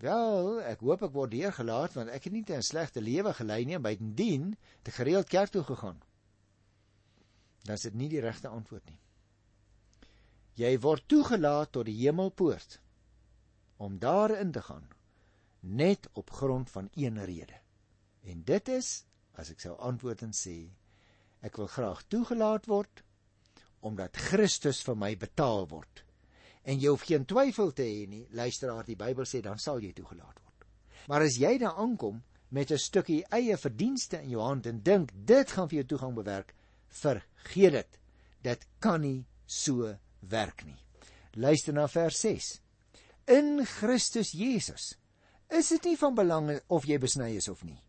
"Wel, 0.03 0.61
ek 0.67 0.81
hoop 0.83 1.03
ek 1.07 1.13
word 1.15 1.31
deurgelaat 1.31 1.95
want 1.95 2.11
ek 2.11 2.25
het 2.27 2.33
nie 2.33 2.43
'n 2.43 2.63
slegte 2.63 3.01
lewe 3.01 3.33
gelei 3.39 3.65
nie 3.65 3.75
en 3.79 3.83
bytendien 3.83 4.57
het 4.79 4.89
ek 4.89 4.95
gereeld 4.95 5.29
kerk 5.29 5.51
toe 5.51 5.63
gegaan." 5.63 6.03
Dan 7.63 7.75
is 7.75 7.87
dit 7.87 7.95
nie 7.95 8.09
die 8.09 8.21
regte 8.21 8.49
antwoord 8.49 8.89
nie. 8.91 8.99
Jy 10.59 10.79
word 10.81 11.09
toegelaat 11.09 11.73
tot 11.73 11.87
die 11.87 12.01
hemelpoort 12.03 12.81
om 13.77 13.99
daarin 13.99 14.53
te 14.53 14.63
gaan 14.63 14.89
net 15.61 16.09
op 16.13 16.31
grond 16.31 16.71
van 16.71 16.91
een 16.95 17.25
rede. 17.25 17.61
En 18.23 18.43
dit 18.45 18.69
is, 18.69 19.05
as 19.33 19.51
ek 19.51 19.61
sou 19.61 19.77
antwoord 19.79 20.23
en 20.23 20.35
sê, 20.35 20.75
ek 21.41 21.57
wil 21.57 21.67
graag 21.67 22.03
toegelaat 22.09 22.67
word 22.67 23.03
omdat 23.81 24.17
Christus 24.17 24.83
vir 24.83 24.95
my 24.97 25.17
betaal 25.19 25.69
word. 25.69 26.05
En 26.63 26.79
jy 26.79 26.93
hoef 26.93 27.07
geen 27.09 27.25
twyfel 27.27 27.73
te 27.73 27.83
hê 27.83 28.07
nie, 28.09 28.27
luisteraar, 28.31 28.85
die 28.87 28.99
Bybel 28.99 29.27
sê 29.27 29.41
dan 29.43 29.59
sal 29.59 29.83
jy 29.83 29.93
toegelaat 29.97 30.39
word. 30.39 30.67
Maar 31.11 31.27
as 31.27 31.39
jy 31.43 31.57
daar 31.59 31.79
aankom 31.83 32.23
met 32.49 32.71
'n 32.71 32.79
stukkie 32.79 33.25
eie 33.31 33.57
verdienste 33.57 34.23
in 34.23 34.31
jou 34.31 34.43
hand 34.43 34.67
en 34.67 34.83
dink 34.83 35.11
dit 35.15 35.51
gaan 35.51 35.69
vir 35.69 35.83
jou 35.83 35.87
toegang 35.87 36.15
bewerk, 36.15 36.55
vergeet 36.89 37.73
dit. 37.73 37.99
Dit 38.43 38.67
kan 38.79 39.01
nie 39.01 39.25
so 39.47 39.97
werk 40.21 40.65
nie. 40.65 40.79
Luister 41.35 41.73
na 41.73 41.89
vers 41.89 42.21
6 42.21 42.61
in 43.27 43.65
Christus 43.65 44.33
Jesus. 44.33 44.97
Is 45.49 45.69
dit 45.69 45.85
nie 45.85 45.97
van 45.97 46.15
belang 46.15 46.61
of 46.69 46.87
jy 46.89 46.99
besny 46.99 47.37
is 47.37 47.49
of 47.49 47.65
nie? 47.65 47.81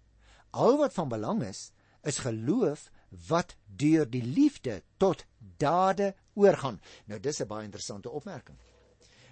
Al 0.51 0.77
wat 0.77 0.94
van 0.94 1.10
belang 1.10 1.44
is, 1.44 1.72
is 2.03 2.22
geloof 2.24 2.89
wat 3.30 3.56
deur 3.68 4.06
die 4.10 4.24
liefde 4.24 4.82
tot 4.98 5.25
dade 5.58 6.13
oorgaan. 6.33 6.81
Nou 7.05 7.19
dis 7.19 7.41
'n 7.41 7.47
baie 7.47 7.65
interessante 7.65 8.09
opmerking. 8.09 8.57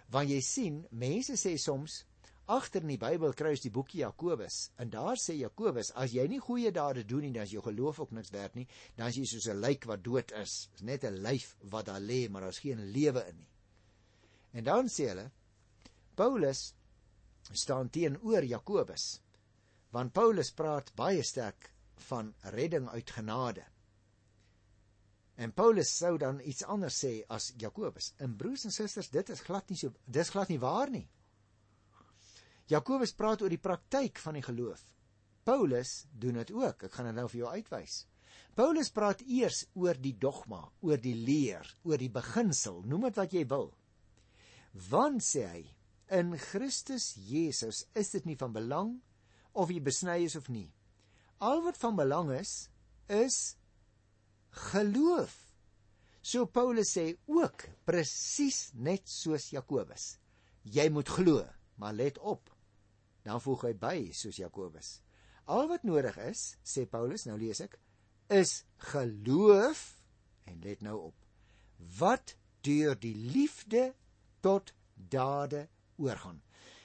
Want 0.09 0.29
jy 0.29 0.41
sien, 0.41 0.87
mense 0.91 1.33
sê 1.33 1.57
soms 1.57 2.05
agter 2.45 2.81
in 2.81 2.87
die 2.87 2.97
Bybel 2.97 3.33
kry 3.33 3.49
ons 3.49 3.61
die 3.61 3.71
boekie 3.71 3.99
Jakobus 4.01 4.71
en 4.77 4.89
daar 4.89 5.15
sê 5.15 5.33
Jakobus 5.33 5.91
as 5.91 6.11
jy 6.11 6.27
nie 6.27 6.39
goeie 6.39 6.71
dade 6.71 7.05
doen 7.05 7.21
nie 7.21 7.31
dan 7.31 7.43
is 7.43 7.51
jou 7.51 7.63
geloof 7.63 7.99
ook 7.99 8.11
niks 8.11 8.29
werd 8.29 8.55
nie 8.55 8.67
dan 8.95 9.07
is 9.07 9.15
jy 9.15 9.25
soos 9.25 9.47
'n 9.47 9.61
lijk 9.61 9.85
wat 9.85 10.03
dood 10.03 10.31
is 10.31 10.69
is 10.75 10.81
net 10.81 11.03
'n 11.03 11.21
lyf 11.21 11.55
wat 11.69 11.85
daar 11.85 12.01
lê 12.01 12.29
maar 12.29 12.41
daar's 12.41 12.59
geen 12.59 12.91
lewe 12.91 13.25
in 13.29 13.37
nie 13.37 13.47
en 14.53 14.63
dan 14.63 14.89
sê 14.89 15.07
hulle 15.07 15.31
Paulus 16.15 16.73
staan 17.51 17.89
teenoor 17.89 18.43
Jakobus. 18.43 19.19
Want 19.91 20.13
Paulus 20.13 20.51
praat 20.51 20.91
baie 20.95 21.23
sterk 21.23 21.71
van 22.07 22.33
redding 22.55 22.89
uit 22.89 23.09
genade. 23.11 23.63
En 25.41 25.53
Paulus 25.57 25.89
sou 25.97 26.17
dan 26.21 26.37
iets 26.45 26.63
anders 26.69 26.99
sê 27.01 27.15
as 27.33 27.49
Jakobus. 27.57 28.11
En 28.21 28.35
broers 28.37 28.67
en 28.67 28.73
susters, 28.75 29.09
dit 29.09 29.29
is 29.33 29.41
glad 29.47 29.71
nie 29.71 29.79
so 29.79 29.93
dis 30.05 30.29
glad 30.29 30.51
nie 30.53 30.59
waar 30.61 30.91
nie. 30.93 31.07
Jakobus 32.69 33.15
praat 33.17 33.41
oor 33.41 33.51
die 33.51 33.61
praktyk 33.61 34.21
van 34.21 34.37
die 34.37 34.45
geloof. 34.45 34.83
Paulus 35.43 36.05
doen 36.13 36.37
dit 36.39 36.53
ook. 36.53 36.85
Ek 36.85 36.93
gaan 36.93 37.09
dit 37.09 37.17
nou 37.17 37.27
vir 37.31 37.41
jou 37.41 37.53
uitwys. 37.57 38.03
Paulus 38.55 38.91
praat 38.93 39.23
eers 39.25 39.63
oor 39.79 39.97
die 39.97 40.13
dogma, 40.19 40.61
oor 40.85 40.99
die 41.01 41.15
leer, 41.17 41.65
oor 41.87 41.99
die 41.99 42.11
beginsel, 42.11 42.81
noem 42.85 43.09
dit 43.09 43.19
wat 43.19 43.33
jy 43.35 43.45
wil. 43.49 43.71
Want 44.91 45.23
sê 45.25 45.45
hy, 45.47 45.63
in 46.11 46.35
Christus 46.37 47.13
Jesus 47.15 47.85
is 47.97 48.11
dit 48.13 48.27
nie 48.27 48.37
van 48.39 48.53
belang 48.53 48.93
of 49.57 49.71
jy 49.71 49.81
besny 49.83 50.21
is 50.27 50.37
of 50.39 50.51
nie. 50.51 50.67
Al 51.41 51.63
wat 51.65 51.79
van 51.81 51.97
belang 51.97 52.29
is, 52.35 52.69
is 53.11 53.55
geloof. 54.51 55.37
So 56.21 56.45
Paulus 56.45 56.91
sê 56.93 57.15
ook 57.25 57.65
presies 57.87 58.69
net 58.73 59.09
soos 59.09 59.49
Jakobus. 59.49 60.17
Jy 60.63 60.89
moet 60.93 61.09
glo, 61.09 61.45
maar 61.81 61.95
let 61.97 62.19
op. 62.19 62.51
Dan 63.25 63.41
voeg 63.41 63.65
hy 63.69 63.73
by 63.77 63.95
soos 64.13 64.37
Jakobus. 64.37 64.99
Al 65.49 65.67
wat 65.71 65.83
nodig 65.87 66.17
is, 66.21 66.43
sê 66.63 66.85
Paulus, 66.89 67.25
nou 67.25 67.39
lees 67.41 67.63
ek, 67.65 67.79
is 68.31 68.61
geloof 68.91 69.81
en 70.47 70.61
let 70.63 70.85
nou 70.85 70.97
op. 71.09 71.17
Wat 71.97 72.35
deur 72.65 72.95
die 73.01 73.15
liefde 73.17 73.91
tot 74.45 74.73
dade 74.93 75.67
oorgaan. 75.97 76.41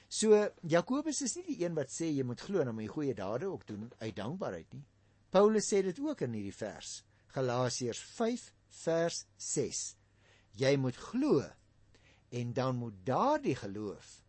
So 0.09 0.39
Jakobus 0.63 1.21
is 1.21 1.35
nie 1.37 1.45
die 1.51 1.63
een 1.65 1.75
wat 1.77 1.91
sê 1.91 2.09
jy 2.09 2.23
moet 2.25 2.41
glo 2.41 2.61
en 2.61 2.71
dan 2.71 2.77
moet 2.77 2.87
jy 2.87 2.93
goeie 2.95 3.15
dade 3.17 3.49
ook 3.51 3.65
doen 3.67 3.89
uit 3.99 4.15
dankbaarheid 4.15 4.73
nie. 4.73 4.85
Paulus 5.29 5.67
sê 5.67 5.83
dit 5.83 5.99
ook 5.99 6.23
in 6.23 6.37
hierdie 6.37 6.55
vers. 6.55 7.01
Galasiërs 7.37 8.01
5 8.17 8.47
vers 8.83 9.25
6. 9.37 9.95
Jy 10.57 10.73
moet 10.81 10.97
glo 11.09 11.43
en 12.33 12.53
dan 12.53 12.75
moet 12.81 12.97
daardie 13.05 13.55
geloof 13.55 14.23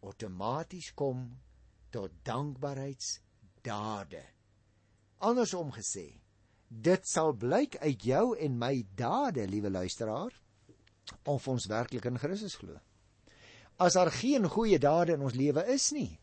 outomaties 0.00 0.94
kom 0.94 1.40
tot 1.92 2.10
dankbaarheidsdade. 2.24 4.22
Andersom 5.18 5.72
gesê, 5.74 6.20
dit 6.68 7.08
sal 7.08 7.34
blyk 7.36 7.76
uit 7.82 8.04
jou 8.04 8.36
en 8.38 8.58
my 8.58 8.86
dade, 8.96 9.48
liewe 9.50 9.70
luisteraar, 9.70 10.32
of 11.24 11.48
ons 11.48 11.66
werklik 11.66 12.04
in 12.08 12.18
Christus 12.20 12.54
glo 12.60 12.78
as 13.78 13.94
daar 13.94 14.10
geen 14.10 14.48
goeie 14.50 14.78
dade 14.78 15.14
in 15.14 15.22
ons 15.22 15.36
lewe 15.38 15.62
is 15.70 15.90
nie, 15.94 16.18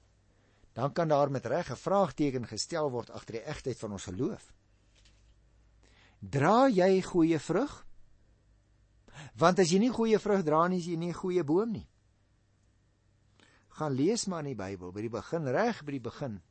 dan 0.76 0.92
kan 0.92 1.08
daar 1.08 1.32
met 1.32 1.46
reg 1.46 1.72
'n 1.72 1.76
vraagteken 1.76 2.48
gestel 2.48 2.92
word 2.92 3.10
agter 3.10 3.40
die 3.40 3.48
egtheid 3.48 3.80
van 3.80 3.92
ons 3.92 4.04
geloof. 4.04 4.54
Dra 6.20 6.68
jy 6.70 7.02
goeie 7.02 7.40
vrug? 7.40 7.86
Want 9.36 9.60
as 9.60 9.72
jy 9.72 9.80
nie 9.80 9.92
goeie 9.94 10.20
vrug 10.20 10.44
dra 10.44 10.68
nie, 10.68 10.80
is 10.80 10.88
jy 10.88 10.98
nie 10.98 11.10
'n 11.10 11.22
goeie 11.22 11.44
boom 11.44 11.72
nie. 11.72 11.88
Gaan 13.70 13.94
lees 13.94 14.26
maar 14.28 14.40
in 14.40 14.56
die 14.56 14.64
Bybel 14.64 14.92
by 14.92 15.02
die 15.02 15.10
begin 15.10 15.48
reg 15.48 15.84
by 15.84 15.92
die 15.92 16.00
begin 16.00 16.42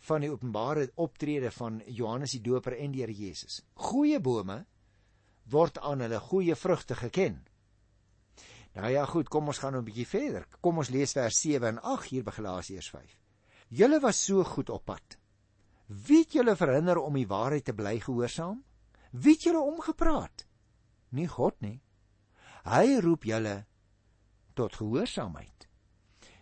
van 0.00 0.20
die 0.20 0.30
openbare 0.30 0.90
optrede 0.96 1.50
van 1.50 1.82
Johannes 1.86 2.32
die 2.32 2.42
Doper 2.42 2.76
en 2.76 2.92
die 2.92 3.00
Here 3.00 3.12
Jesus. 3.12 3.62
Goeie 3.74 4.20
bome 4.20 4.66
word 5.50 5.78
aan 5.78 6.00
hulle 6.00 6.20
goeie 6.20 6.56
vrugte 6.56 6.94
geken. 6.94 7.40
Nou 8.74 8.90
ja, 8.92 9.04
goed, 9.06 9.28
kom 9.28 9.48
ons 9.50 9.58
gaan 9.58 9.72
nou 9.72 9.82
'n 9.82 9.84
bietjie 9.84 10.06
verder. 10.06 10.46
Kom 10.60 10.78
ons 10.78 10.90
lees 10.90 11.12
vers 11.12 11.40
7 11.40 11.68
en 11.68 11.82
8 11.82 12.10
hier 12.10 12.22
by 12.22 12.30
Galasiërs 12.30 12.90
5. 12.90 13.18
Julle 13.68 14.00
was 14.00 14.24
so 14.24 14.44
goed 14.44 14.70
op 14.70 14.84
pad. 14.84 15.19
Wie 15.90 16.22
het 16.22 16.36
julle 16.38 16.54
verhinder 16.54 17.00
om 17.02 17.16
die 17.18 17.26
waarheid 17.26 17.64
te 17.66 17.74
bly 17.74 17.96
gehoorsaam? 17.98 18.60
Wie 19.10 19.34
het 19.34 19.42
julle 19.48 19.62
omgepraat? 19.62 20.44
Nie 21.10 21.26
God 21.26 21.56
nie. 21.64 21.80
Hy 22.62 23.00
roep 23.02 23.26
julle 23.26 23.56
tot 24.54 24.76
gehoorsaamheid. 24.78 25.66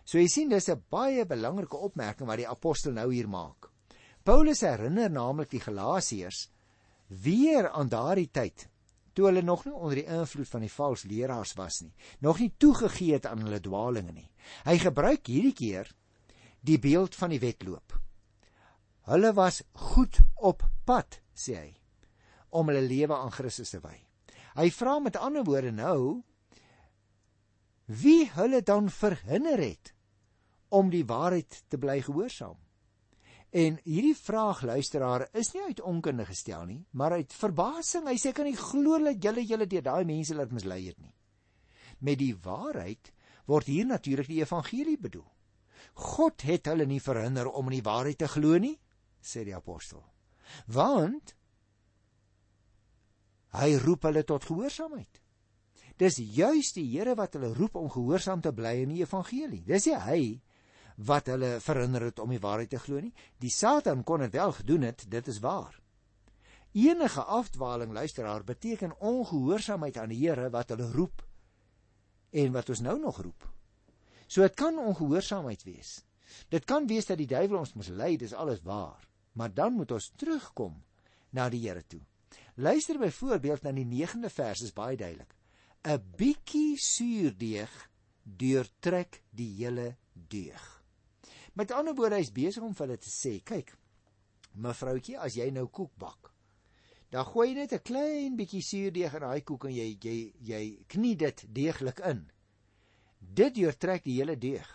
So 0.05 0.19
jy 0.21 0.27
sien 0.29 0.49
dis 0.49 0.69
'n 0.69 0.83
baie 0.89 1.25
belangrike 1.25 1.77
opmerking 1.77 2.27
wat 2.27 2.37
die 2.37 2.47
apostel 2.49 2.93
nou 2.93 3.11
hier 3.13 3.27
maak. 3.27 3.71
Paulus 4.23 4.61
herinner 4.61 5.09
naamlik 5.09 5.49
die 5.49 5.61
Galasiërs 5.65 6.49
weer 7.07 7.69
aan 7.69 7.89
daardie 7.89 8.29
tyd 8.31 8.69
toe 9.13 9.25
hulle 9.25 9.41
nog 9.41 9.65
nie 9.65 9.73
onder 9.73 9.95
die 9.95 10.05
invloed 10.05 10.47
van 10.47 10.61
die 10.61 10.71
vals 10.71 11.03
leraars 11.03 11.53
was 11.53 11.81
nie, 11.81 11.93
nog 12.19 12.39
nie 12.39 12.53
toegegee 12.57 13.13
het 13.13 13.25
aan 13.25 13.41
hulle 13.41 13.59
dwaalinge 13.59 14.11
nie. 14.11 14.29
Hy 14.65 14.77
gebruik 14.77 15.27
hierdie 15.27 15.53
keer 15.53 15.89
die 16.61 16.79
beeld 16.79 17.15
van 17.15 17.29
die 17.29 17.39
wedloop. 17.39 17.99
Hulle 19.09 19.33
was 19.33 19.63
goed 19.89 20.19
op 20.35 20.63
pad, 20.85 21.17
sê 21.33 21.55
hy, 21.57 21.69
om 22.53 22.69
hulle 22.69 22.85
lewe 22.85 23.15
aan 23.17 23.33
Christus 23.33 23.73
te 23.73 23.79
wy. 23.81 23.95
Hy 24.59 24.67
vra 24.75 24.99
met 25.01 25.17
ander 25.17 25.45
woorde 25.47 25.71
nou 25.73 26.21
wie 27.89 28.29
hulle 28.35 28.61
dan 28.61 28.91
verhinder 28.93 29.57
het 29.57 29.95
om 30.69 30.91
die 30.93 31.05
waarheid 31.09 31.63
te 31.73 31.79
bly 31.81 32.03
gehoorsaam. 32.05 32.57
En 33.49 33.79
hierdie 33.81 34.13
vraag 34.13 34.61
luisteraar 34.69 35.25
is 35.33 35.55
nie 35.55 35.63
uit 35.71 35.81
onkunde 35.81 36.27
gestel 36.29 36.67
nie, 36.69 36.83
maar 36.93 37.15
uit 37.17 37.33
verbasing. 37.33 38.05
Hy 38.05 38.17
sê 38.21 38.33
kan 38.35 38.45
nie 38.45 38.57
glo 38.57 38.99
dat 39.01 39.17
julle 39.23 39.41
julle 39.41 39.65
deur 39.65 39.87
daai 39.87 40.05
mense 40.05 40.37
laat 40.37 40.53
mislei 40.53 40.83
het 40.85 40.99
nie. 41.01 41.15
Met 42.05 42.21
die 42.21 42.35
waarheid 42.37 43.09
word 43.49 43.71
hier 43.73 43.89
natuurlik 43.89 44.29
die 44.29 44.43
evangelie 44.43 44.99
bedoel. 45.01 45.25
God 46.13 46.45
het 46.45 46.69
hulle 46.69 46.85
nie 46.85 47.01
verhinder 47.01 47.49
om 47.49 47.73
in 47.73 47.79
die 47.79 47.87
waarheid 47.89 48.21
te 48.21 48.29
glo 48.29 48.61
nie, 48.61 48.77
sê 49.29 49.45
die 49.47 49.55
apostel. 49.55 50.01
Want 50.67 51.35
hy 53.57 53.73
roep 53.81 54.05
hulle 54.09 54.23
tot 54.27 54.45
gehoorsaamheid. 54.45 55.21
Dis 55.99 56.19
juis 56.21 56.71
die 56.75 56.85
Here 56.93 57.15
wat 57.19 57.35
hulle 57.35 57.51
roep 57.57 57.75
om 57.75 57.89
gehoorsaam 57.91 58.41
te 58.41 58.53
bly 58.55 58.77
aan 58.83 58.93
die 58.93 59.03
evangelie. 59.03 59.65
Dis 59.67 59.89
nie 59.89 59.97
hy 59.99 60.21
wat 61.09 61.27
hulle 61.31 61.57
verhinder 61.63 62.09
het 62.09 62.19
om 62.19 62.31
die 62.31 62.41
waarheid 62.43 62.71
te 62.71 62.79
glo 62.79 63.01
nie. 63.03 63.13
Die 63.39 63.51
Satan 63.51 64.03
kon 64.07 64.23
dit 64.23 64.35
wel 64.35 64.51
gedoen 64.59 64.87
het, 64.87 65.05
dit 65.11 65.27
is 65.27 65.39
waar. 65.43 65.75
Enige 66.75 67.23
afdwaling 67.23 67.91
luisteraar 67.93 68.43
beteken 68.43 68.95
ongehoorsaamheid 68.99 69.97
aan 69.97 70.13
die 70.13 70.21
Here 70.21 70.49
wat 70.53 70.69
hulle 70.75 70.91
roep 70.91 71.23
en 72.31 72.51
wat 72.53 72.69
ons 72.69 72.83
nou 72.85 72.99
nog 72.99 73.21
roep. 73.21 73.47
So 74.27 74.45
dit 74.45 74.55
kan 74.55 74.77
ongehoorsaamheid 74.77 75.63
wees. 75.65 76.03
Dit 76.53 76.65
kan 76.69 76.87
wees 76.87 77.09
dat 77.09 77.17
die 77.17 77.27
duiwel 77.27 77.63
ons 77.63 77.73
moet 77.73 77.89
lei, 77.89 78.15
dis 78.17 78.33
alles 78.33 78.61
waar. 78.61 79.08
Maar 79.39 79.53
dan 79.55 79.77
moet 79.79 79.91
ons 79.95 80.11
terugkom 80.19 80.81
na 81.31 81.47
die 81.49 81.61
Here 81.63 81.85
toe. 81.87 82.01
Luister 82.59 82.99
byvoorbeeld 82.99 83.63
na 83.63 83.71
die 83.71 83.87
9de 83.87 84.29
vers 84.33 84.61
is 84.65 84.75
baie 84.75 84.97
duidelik. 84.99 85.35
'n 85.87 86.01
Bietjie 86.19 86.75
suurdeeg 86.77 87.71
deurtrek 88.23 89.21
die 89.31 89.53
hele 89.61 89.95
deeg. 90.13 90.65
Met 91.53 91.71
ander 91.71 91.95
woorde, 91.95 92.19
hy's 92.19 92.33
besig 92.35 92.63
om 92.63 92.75
vir 92.75 92.85
hulle 92.85 92.97
te 92.99 93.09
sê, 93.11 93.39
kyk, 93.43 93.71
mevroutjie, 94.59 95.17
as 95.17 95.37
jy 95.39 95.49
nou 95.55 95.67
koek 95.67 95.95
bak, 95.97 96.33
dan 97.09 97.25
gooi 97.25 97.49
jy 97.49 97.55
net 97.55 97.73
'n 97.73 97.83
klein 97.83 98.35
bietjie 98.35 98.61
suurdeeg 98.61 99.13
in 99.13 99.25
daai 99.25 99.41
koek 99.41 99.65
en 99.65 99.73
jy 99.73 99.97
jy 100.03 100.33
jy 100.39 100.85
knie 100.87 101.15
dit 101.15 101.45
deeglik 101.47 101.99
in. 101.99 102.29
Dit 103.19 103.55
deurtrek 103.55 104.03
die 104.03 104.19
hele 104.19 104.37
deeg. 104.37 104.67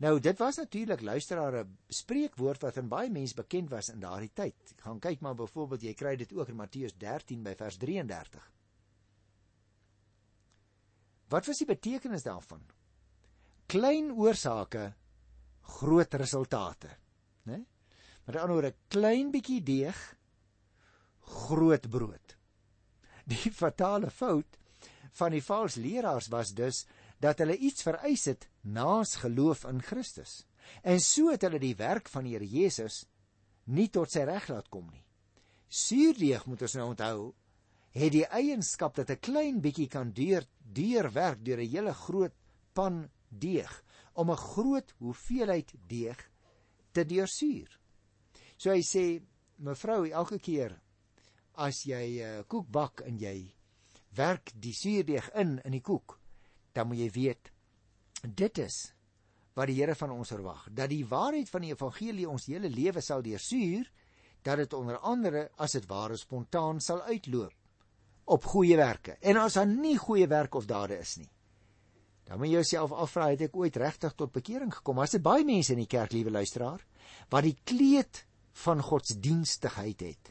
Nou 0.00 0.16
dit 0.20 0.38
was 0.38 0.56
natuurlik 0.56 1.00
luisteraar 1.00 1.64
'n 1.64 1.76
spreekwoord 1.88 2.62
wat 2.62 2.76
aan 2.76 2.88
baie 2.88 3.10
mense 3.10 3.34
bekend 3.34 3.68
was 3.70 3.88
in 3.88 4.00
daardie 4.00 4.32
tyd. 4.32 4.74
Gaan 4.76 4.98
kyk 4.98 5.20
maar 5.20 5.34
byvoorbeeld 5.34 5.82
jy 5.82 5.94
kry 5.94 6.16
dit 6.16 6.32
ook 6.32 6.48
in 6.48 6.56
Matteus 6.56 6.96
13 6.96 7.42
by 7.42 7.54
vers 7.54 7.76
33. 7.76 8.52
Wat 11.28 11.46
was 11.46 11.58
die 11.58 11.66
betekenis 11.66 12.22
daarvan? 12.22 12.62
Klein 13.66 14.12
oorsake, 14.12 14.94
groot 15.60 16.14
resultate, 16.14 16.88
né? 17.42 17.64
Met 18.24 18.36
ander 18.36 18.52
woorde, 18.52 18.74
klein 18.88 19.30
bietjie 19.30 19.62
deeg, 19.62 20.16
groot 21.18 21.90
brood. 21.90 22.36
Die 23.24 23.52
fatale 23.52 24.10
fout 24.10 24.58
van 25.12 25.30
die 25.30 25.44
valse 25.44 25.80
leraars 25.80 26.28
was 26.28 26.54
dus 26.54 26.86
dat 27.20 27.38
hulle 27.42 27.56
iets 27.56 27.84
vereis 27.84 28.24
het 28.24 28.48
naas 28.60 29.16
geloof 29.20 29.64
in 29.68 29.82
Christus. 29.82 30.44
En 30.82 31.00
so 31.00 31.30
het 31.30 31.42
hulle 31.42 31.60
die 31.60 31.76
werk 31.76 32.08
van 32.08 32.24
die 32.24 32.34
Here 32.36 32.46
Jesus 32.48 33.04
nie 33.64 33.88
tot 33.92 34.10
sy 34.12 34.24
reg 34.28 34.48
laat 34.48 34.68
kom 34.72 34.88
nie. 34.90 35.04
Suurdeeg 35.68 36.46
moet 36.46 36.62
ons 36.66 36.74
nou 36.74 36.88
onthou, 36.90 37.32
het 37.94 38.12
die 38.12 38.26
eienskap 38.26 38.96
dat 38.96 39.10
'n 39.10 39.20
klein 39.20 39.60
bietjie 39.60 39.88
kan 39.88 40.12
deur 40.12 40.46
deur 40.60 41.12
werk 41.12 41.44
deur 41.44 41.60
'n 41.60 41.70
hele 41.70 41.94
groot 41.94 42.34
pan 42.72 43.10
deeg 43.28 43.84
om 44.14 44.30
'n 44.30 44.36
groot 44.36 44.94
hoeveelheid 44.98 45.72
deeg 45.86 46.30
te 46.92 47.04
deursuur. 47.04 47.80
So 48.56 48.70
hy 48.70 48.82
sê, 48.82 49.22
mevrou, 49.56 50.10
elke 50.10 50.38
keer 50.38 50.80
as 51.54 51.84
jy 51.84 52.22
uh, 52.22 52.42
koek 52.46 52.70
bak 52.70 53.00
en 53.00 53.18
jy 53.18 53.54
werk 54.16 54.52
die 54.54 54.74
suurdeeg 54.74 55.30
in 55.34 55.60
in 55.64 55.72
die 55.72 55.80
koek, 55.80 56.19
dan 56.76 56.88
moet 56.90 57.02
jy 57.04 57.10
weet 57.14 57.50
dit 58.22 58.58
is 58.58 58.78
wat 59.58 59.70
die 59.70 59.80
Here 59.80 59.96
van 59.98 60.12
ons 60.14 60.30
verwag, 60.30 60.68
dat 60.70 60.90
die 60.92 61.04
waarheid 61.06 61.50
van 61.50 61.64
die 61.64 61.72
evangelie 61.72 62.28
ons 62.28 62.46
hele 62.48 62.70
lewe 62.70 63.02
sal 63.02 63.22
deursuur, 63.22 63.88
dat 64.46 64.60
dit 64.62 64.76
onder 64.76 64.98
andere 65.04 65.48
as 65.60 65.74
dit 65.76 65.88
ware 65.90 66.16
spontaan 66.16 66.80
sal 66.80 67.02
uitloop 67.02 67.56
op 68.30 68.46
goeie 68.46 68.76
werke. 68.78 69.16
En 69.20 69.40
as 69.42 69.58
daar 69.58 69.66
nie 69.66 69.96
goeie 69.98 70.28
werk 70.30 70.54
of 70.54 70.68
dade 70.70 71.00
is 71.00 71.16
nie, 71.18 71.28
dan 72.30 72.38
moet 72.38 72.52
jy 72.52 72.60
jouself 72.60 72.92
afvra 72.94 73.32
het 73.32 73.48
ek 73.48 73.56
ooit 73.58 73.76
regtig 73.76 74.14
tot 74.14 74.32
bekering 74.32 74.70
gekom? 74.72 75.00
As 75.02 75.16
dit 75.16 75.24
baie 75.24 75.44
mense 75.44 75.74
in 75.74 75.82
die 75.82 75.90
kerk, 75.90 76.14
liewe 76.14 76.30
luisteraar, 76.30 76.84
wat 77.28 77.48
die 77.48 77.56
kleed 77.66 78.22
van 78.62 78.84
godsdienstigheid 78.86 80.06
het, 80.06 80.30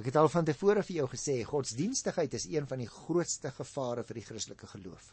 Ek 0.00 0.06
het 0.08 0.16
al 0.16 0.30
van 0.32 0.46
tevore 0.48 0.80
vir 0.80 0.94
jou 0.96 1.06
gesê, 1.12 1.34
godsdienstigheid 1.44 2.32
is 2.38 2.46
een 2.48 2.64
van 2.68 2.80
die 2.80 2.88
grootste 2.88 3.50
gevare 3.52 4.00
vir 4.08 4.16
die 4.16 4.24
Christelike 4.24 4.70
geloof. 4.70 5.10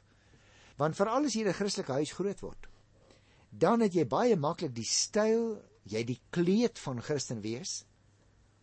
Want 0.78 0.96
veral 0.96 1.26
as 1.26 1.36
in 1.36 1.48
'n 1.48 1.54
Christelike 1.54 1.92
huis 1.92 2.12
groot 2.12 2.40
word, 2.40 2.68
dan 3.50 3.82
het 3.82 3.94
jy 3.94 4.06
baie 4.06 4.36
maklik 4.36 4.76
die 4.76 4.86
styl, 4.86 5.62
jy 5.84 6.04
die 6.04 6.22
kleed 6.30 6.80
van 6.80 7.02
Christen 7.02 7.42
wees, 7.42 7.86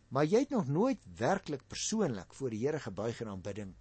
maar 0.09 0.25
jy 0.25 0.39
het 0.45 0.51
nog 0.51 0.69
nooit 0.69 1.01
werklik 1.19 1.67
persoonlik 1.69 2.35
voor 2.35 2.51
die 2.51 2.67
Here 2.67 2.81
gebuig 2.81 3.21
in 3.21 3.29
aanbidding 3.29 3.75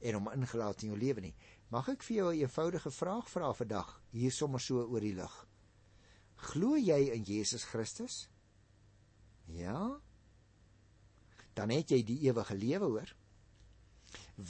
en 0.00 0.14
hom 0.14 0.28
ingelaat 0.32 0.82
in 0.82 0.88
jou 0.88 0.98
lewe 0.98 1.20
nie. 1.20 1.34
Mag 1.70 1.88
ek 1.88 2.02
vir 2.02 2.16
jou 2.16 2.32
'n 2.32 2.40
eenvoudige 2.40 2.90
vraag 2.90 3.28
vra 3.28 3.52
vandag, 3.52 4.00
hier 4.12 4.32
sommer 4.32 4.60
so 4.60 4.84
oor 4.84 5.00
die 5.00 5.14
lig? 5.14 5.46
Glo 6.36 6.76
jy 6.76 7.10
in 7.12 7.22
Jesus 7.24 7.64
Christus? 7.64 8.28
Ja? 9.46 10.00
dan 11.56 11.72
het 11.72 11.92
jy 11.92 12.02
die 12.04 12.18
ewige 12.28 12.56
lewe 12.56 12.90
hoor. 12.92 13.12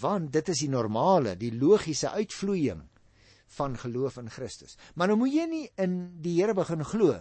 Want 0.01 0.33
dit 0.35 0.51
is 0.53 0.65
die 0.65 0.73
normale, 0.73 1.37
die 1.39 1.53
logiese 1.55 2.11
uitvloeiing 2.11 2.83
van 3.47 3.79
geloof 3.79 4.17
in 4.17 4.31
Christus. 4.31 4.77
Maar 4.95 5.13
nou 5.13 5.19
moet 5.19 5.35
jy 5.35 5.47
nie 5.51 5.65
in 5.83 5.97
die 6.23 6.37
Here 6.41 6.55
begin 6.55 6.85
glo 6.85 7.17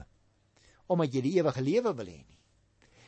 omdat 0.86 1.16
jy 1.16 1.22
die 1.26 1.38
ewige 1.40 1.62
lewe 1.66 1.96
wil 1.98 2.10
hê 2.12 2.20
nie. 2.20 2.40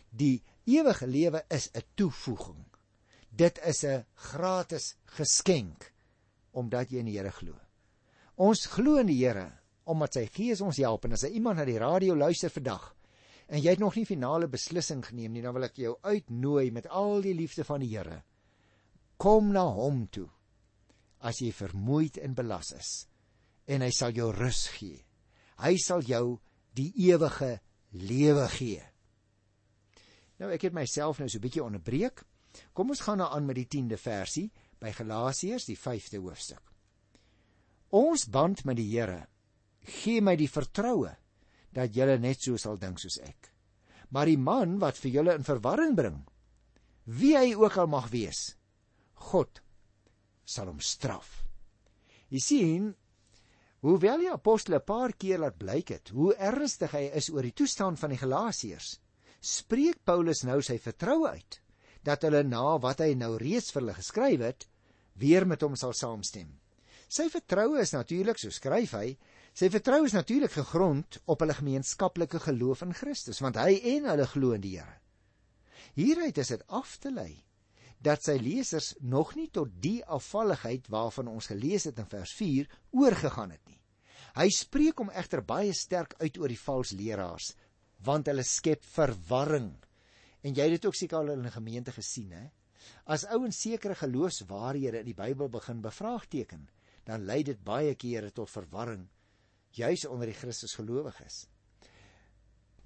Die 0.09 0.41
ewige 0.65 1.07
lewe 1.07 1.43
is 1.53 1.69
'n 1.73 1.83
toevoeging. 1.95 2.65
Dit 3.29 3.59
is 3.63 3.83
'n 3.83 4.05
gratis 4.15 4.95
geskenk 5.05 5.93
omdat 6.51 6.89
jy 6.89 6.99
in 6.99 7.05
die 7.05 7.17
Here 7.17 7.31
glo. 7.31 7.53
Ons 8.35 8.65
glo 8.65 8.97
in 8.97 9.07
die 9.07 9.25
Here 9.25 9.51
omdat 9.85 10.13
sy 10.13 10.25
Gees 10.25 10.61
ons 10.61 10.77
help 10.77 11.05
en 11.05 11.13
as 11.13 11.21
jy 11.21 11.29
iemand 11.29 11.57
na 11.57 11.65
die 11.65 11.77
radio 11.77 12.15
luister 12.15 12.49
vandag 12.49 12.95
en 13.47 13.61
jy 13.61 13.69
het 13.69 13.79
nog 13.79 13.95
nie 13.95 14.05
finale 14.05 14.47
beslissing 14.47 15.05
geneem 15.05 15.31
nie, 15.31 15.41
dan 15.41 15.53
wil 15.53 15.63
ek 15.63 15.75
jou 15.75 15.97
uitnooi 16.01 16.71
met 16.71 16.87
al 16.87 17.21
die 17.21 17.33
liefde 17.33 17.63
van 17.63 17.79
die 17.79 17.97
Here. 17.97 18.23
Kom 19.17 19.51
na 19.51 19.63
hom 19.63 20.07
toe 20.07 20.29
as 21.19 21.41
jy 21.41 21.51
vermoeid 21.55 22.17
en 22.21 22.35
belas 22.37 22.73
is 22.77 22.91
en 23.67 23.83
hy 23.83 23.89
sal 23.91 24.15
jou 24.15 24.29
rus 24.31 24.67
gee. 24.77 25.01
Hy 25.59 25.73
sal 25.81 26.05
jou 26.07 26.37
die 26.77 26.91
ewige 27.09 27.57
lewe 27.99 28.45
gee. 28.53 28.83
Nou 30.39 30.51
ek 30.53 30.69
het 30.69 30.77
myself 30.77 31.19
nou 31.19 31.27
so 31.27 31.37
'n 31.37 31.41
bietjie 31.41 31.63
onderbreek. 31.63 32.23
Kom 32.73 32.89
ons 32.89 33.01
gaan 33.01 33.17
nou 33.17 33.29
aan 33.29 33.45
met 33.45 33.55
die 33.55 33.67
10de 33.67 33.97
versie 33.97 34.51
by 34.79 34.91
Galasiërs 34.91 35.65
die 35.65 35.77
5de 35.77 36.19
hoofstuk. 36.21 36.61
Ons 37.89 38.25
band 38.25 38.65
met 38.65 38.77
die 38.77 38.89
Here 38.91 39.27
gee 39.81 40.21
my 40.21 40.35
die 40.35 40.49
vertroue 40.51 41.15
dat 41.71 41.95
julle 41.95 42.17
net 42.19 42.41
so 42.41 42.57
sal 42.57 42.77
dink 42.77 42.99
soos 42.99 43.19
ek. 43.23 43.53
Maar 44.09 44.25
die 44.25 44.37
man 44.37 44.79
wat 44.79 44.97
vir 44.97 45.11
julle 45.11 45.35
in 45.35 45.43
verwarring 45.43 45.95
bring, 45.95 46.25
wie 47.05 47.35
hy 47.37 47.55
ook 47.55 47.77
al 47.77 47.87
mag 47.87 48.09
wees, 48.09 48.55
God 49.13 49.61
sal 50.47 50.71
hom 50.71 50.79
straf. 50.79 51.43
Jy 52.31 52.41
sien, 52.43 52.87
hoewel 53.83 54.23
die 54.23 54.31
apostel 54.31 54.77
'n 54.79 54.85
paar 54.87 55.13
keer 55.13 55.43
laat 55.43 55.59
blyk 55.59 55.91
het 55.95 56.09
hoe 56.15 56.33
ernstig 56.35 56.91
hy 56.95 57.05
is 57.19 57.29
oor 57.29 57.43
die 57.43 57.55
toestand 57.55 57.99
van 57.99 58.15
die 58.15 58.21
Galasiërs, 58.23 58.99
spreek 59.41 60.03
Paulus 60.03 60.43
nou 60.43 60.61
sy 60.61 60.77
vertroue 60.79 61.29
uit 61.29 61.61
dat 62.03 62.23
hulle 62.23 62.43
na 62.43 62.77
wat 62.79 62.99
hy 63.03 63.13
nou 63.13 63.35
reeds 63.37 63.71
vir 63.71 63.81
hulle 63.81 63.93
geskryf 63.93 64.39
het, 64.39 64.67
weer 65.15 65.45
met 65.45 65.61
hom 65.61 65.75
sal 65.75 65.93
saamstem. 65.93 66.47
Sy 67.09 67.27
vertroue 67.29 67.81
is 67.81 67.91
natuurlik, 67.91 68.39
so 68.39 68.49
skryf 68.49 68.93
hy, 68.93 69.17
Sy 69.57 69.71
vertroue 69.73 70.05
is 70.05 70.13
natuurlik 70.13 70.53
gegrond 70.53 71.17
op 71.25 71.41
hulle 71.41 71.55
gemeenskaplike 71.57 72.43
geloof 72.43 72.83
in 72.85 72.93
Christus, 72.93 73.39
want 73.41 73.57
hy 73.57 73.79
en 73.95 74.05
hulle 74.05 74.27
glo 74.29 74.53
in 74.53 74.61
die 74.61 74.75
Here. 74.75 74.99
Hieruit 75.97 76.37
is 76.37 76.51
dit 76.53 76.65
af 76.69 76.91
te 77.01 77.09
lei 77.09 77.46
dat 78.03 78.23
sy 78.23 78.37
lesers 78.37 78.93
nog 79.01 79.33
nie 79.35 79.49
tot 79.53 79.71
die 79.81 79.99
afvalligheid 80.05 80.87
waarvan 80.93 81.31
ons 81.31 81.49
gelees 81.51 81.87
het 81.89 81.99
in 81.99 82.09
vers 82.11 82.33
4 82.37 82.69
oorgegaan 82.91 83.51
het 83.55 83.63
nie. 83.65 83.81
Hy 84.37 84.47
spreek 84.53 85.01
hom 85.01 85.09
egter 85.09 85.41
baie 85.41 85.73
sterk 85.73 86.13
uit 86.21 86.37
oor 86.37 86.53
die 86.53 86.61
valse 86.61 86.95
leraars, 86.95 87.55
want 88.05 88.29
hulle 88.29 88.45
skep 88.45 88.85
verwarring. 88.85 89.73
En 90.45 90.53
jy 90.53 90.69
het 90.69 90.77
dit 90.77 90.85
ook 90.85 90.95
seker 90.95 91.17
al 91.17 91.33
in 91.33 91.45
'n 91.45 91.57
gemeente 91.57 91.91
gesien, 91.91 92.31
hè? 92.31 92.45
As 93.05 93.25
ouens 93.25 93.61
sekere 93.61 93.95
geloofswaarhede 93.95 94.99
in 94.99 95.05
die 95.05 95.17
Bybel 95.17 95.49
begin 95.49 95.81
bevraagteken, 95.81 96.69
dan 97.03 97.25
lei 97.25 97.43
dit 97.43 97.63
baie 97.63 97.95
kere 97.95 98.31
tot 98.31 98.49
verwarring 98.49 99.07
juis 99.77 100.05
onder 100.05 100.29
die 100.29 100.37
Christus 100.37 100.75
gelowiges. 100.77 101.45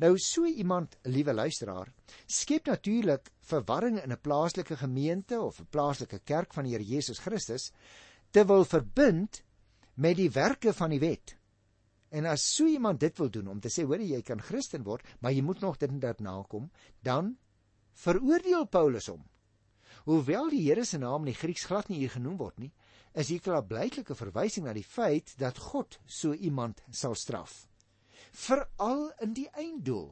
Nou 0.01 0.15
so 0.17 0.47
iemand, 0.49 0.95
liewe 1.05 1.33
luisteraar, 1.33 1.91
skep 2.25 2.65
natuurlik 2.71 3.27
verwarring 3.45 3.99
in 4.01 4.11
'n 4.11 4.21
plaaslike 4.21 4.75
gemeente 4.77 5.41
of 5.41 5.59
'n 5.59 5.67
plaaslike 5.69 6.19
kerk 6.23 6.53
van 6.53 6.63
die 6.63 6.73
Here 6.73 6.83
Jesus 6.83 7.19
Christus 7.19 7.71
te 8.31 8.45
wil 8.45 8.65
verbind 8.65 9.43
met 9.93 10.15
die 10.17 10.31
werke 10.31 10.73
van 10.73 10.89
die 10.89 10.99
wet. 10.99 11.37
En 12.09 12.25
as 12.25 12.55
so 12.55 12.65
iemand 12.65 12.99
dit 12.99 13.17
wil 13.17 13.29
doen 13.29 13.47
om 13.47 13.59
te 13.59 13.69
sê 13.69 13.85
hoor 13.85 14.01
jy 14.01 14.21
kan 14.21 14.41
Christen 14.41 14.83
word, 14.83 15.05
maar 15.19 15.31
jy 15.31 15.41
moet 15.41 15.59
nog 15.59 15.77
dit 15.77 15.89
en 15.89 15.99
dat 15.99 16.19
nakom, 16.19 16.71
dan 17.01 17.37
veroordeel 17.93 18.65
Paulus 18.65 19.07
hom. 19.07 19.23
Hoewel 20.05 20.49
die 20.49 20.63
Here 20.67 20.85
se 20.85 20.97
naam 20.97 21.21
in 21.21 21.33
die 21.33 21.39
Grieks 21.39 21.65
glad 21.65 21.89
nie 21.89 21.97
hier 21.97 22.09
genoem 22.09 22.37
word 22.37 22.59
nie, 22.59 22.73
is 23.13 23.29
hier 23.29 23.41
'n 23.55 23.67
blyklike 23.67 24.15
verwysing 24.15 24.65
na 24.65 24.73
die 24.73 24.83
feit 24.83 25.37
dat 25.37 25.57
God 25.57 25.99
so 26.05 26.33
iemand 26.33 26.81
sal 26.89 27.15
straf. 27.15 27.70
Veral 28.31 29.11
in 29.21 29.35
die 29.35 29.47
einddoel. 29.53 30.09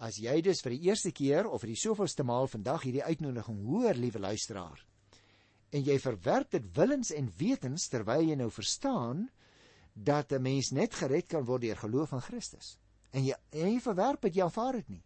As 0.00 0.16
jy 0.20 0.40
dus 0.44 0.62
vir 0.64 0.76
die 0.76 0.88
eerste 0.88 1.12
keer 1.12 1.48
of 1.48 1.64
vir 1.64 1.74
die 1.74 1.80
soveelste 1.80 2.24
maal 2.24 2.48
vandag 2.48 2.86
hierdie 2.86 3.04
uitnodiging 3.04 3.58
hoor, 3.66 3.98
liewe 3.98 4.22
luisteraar, 4.22 4.80
en 5.70 5.84
jy 5.84 5.98
verwerp 6.02 6.56
dit 6.56 6.70
willens 6.76 7.12
en 7.14 7.28
wetens 7.38 7.88
terwyl 7.92 8.24
jy 8.26 8.36
nou 8.38 8.50
verstaan 8.50 9.28
dat 9.94 10.32
'n 10.32 10.42
mens 10.42 10.70
net 10.72 10.94
gered 10.94 11.28
kan 11.28 11.44
word 11.44 11.62
deur 11.62 11.76
geloof 11.76 12.12
in 12.12 12.20
Christus. 12.20 12.78
En 13.12 13.24
jy 13.24 13.34
en 13.50 13.72
jy 13.72 13.80
verwerp 13.80 14.22
dit, 14.22 14.34
jy 14.34 14.42
aanvaar 14.42 14.72
dit 14.72 14.88
nie. 14.88 15.04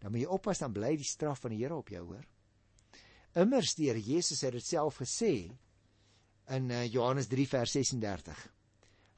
Dan 0.00 0.12
moet 0.12 0.20
jy 0.20 0.26
oppas 0.26 0.58
dan 0.58 0.72
bly 0.72 0.96
die 0.96 1.04
straf 1.04 1.40
van 1.40 1.50
die 1.50 1.58
Here 1.58 1.76
op 1.76 1.88
jou 1.88 2.04
hoor. 2.04 2.24
Immers 3.34 3.74
deur 3.74 3.96
Jesus 3.96 4.40
het 4.40 4.52
dit 4.52 4.64
self 4.64 4.96
gesê 4.96 5.50
in 6.48 6.70
uh, 6.70 6.84
Johannes 6.84 7.28
3 7.30 7.46
vers 7.46 7.72
36. 7.72 8.40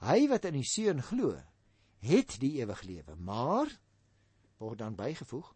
Hy 0.02 0.28
wat 0.28 0.44
in 0.44 0.58
die 0.58 0.66
Seun 0.66 1.02
glo, 1.02 1.38
het 2.02 2.36
die 2.42 2.58
ewige 2.60 2.86
lewe, 2.86 3.16
maar 3.16 3.70
word 4.58 4.78
dan 4.78 4.98
bygevoeg 4.98 5.54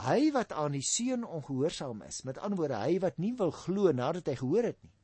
hy 0.00 0.30
wat 0.32 0.52
aan 0.56 0.72
die 0.72 0.84
seun 0.86 1.26
ongehoorsaam 1.26 2.02
is 2.06 2.22
met 2.24 2.38
ander 2.38 2.60
woorde 2.60 2.78
hy 2.80 2.98
wat 3.02 3.18
nie 3.18 3.34
wil 3.36 3.50
glo 3.52 3.92
nadat 3.92 4.30
hy 4.30 4.36
gehoor 4.40 4.70
het 4.70 4.78
nie 4.84 4.94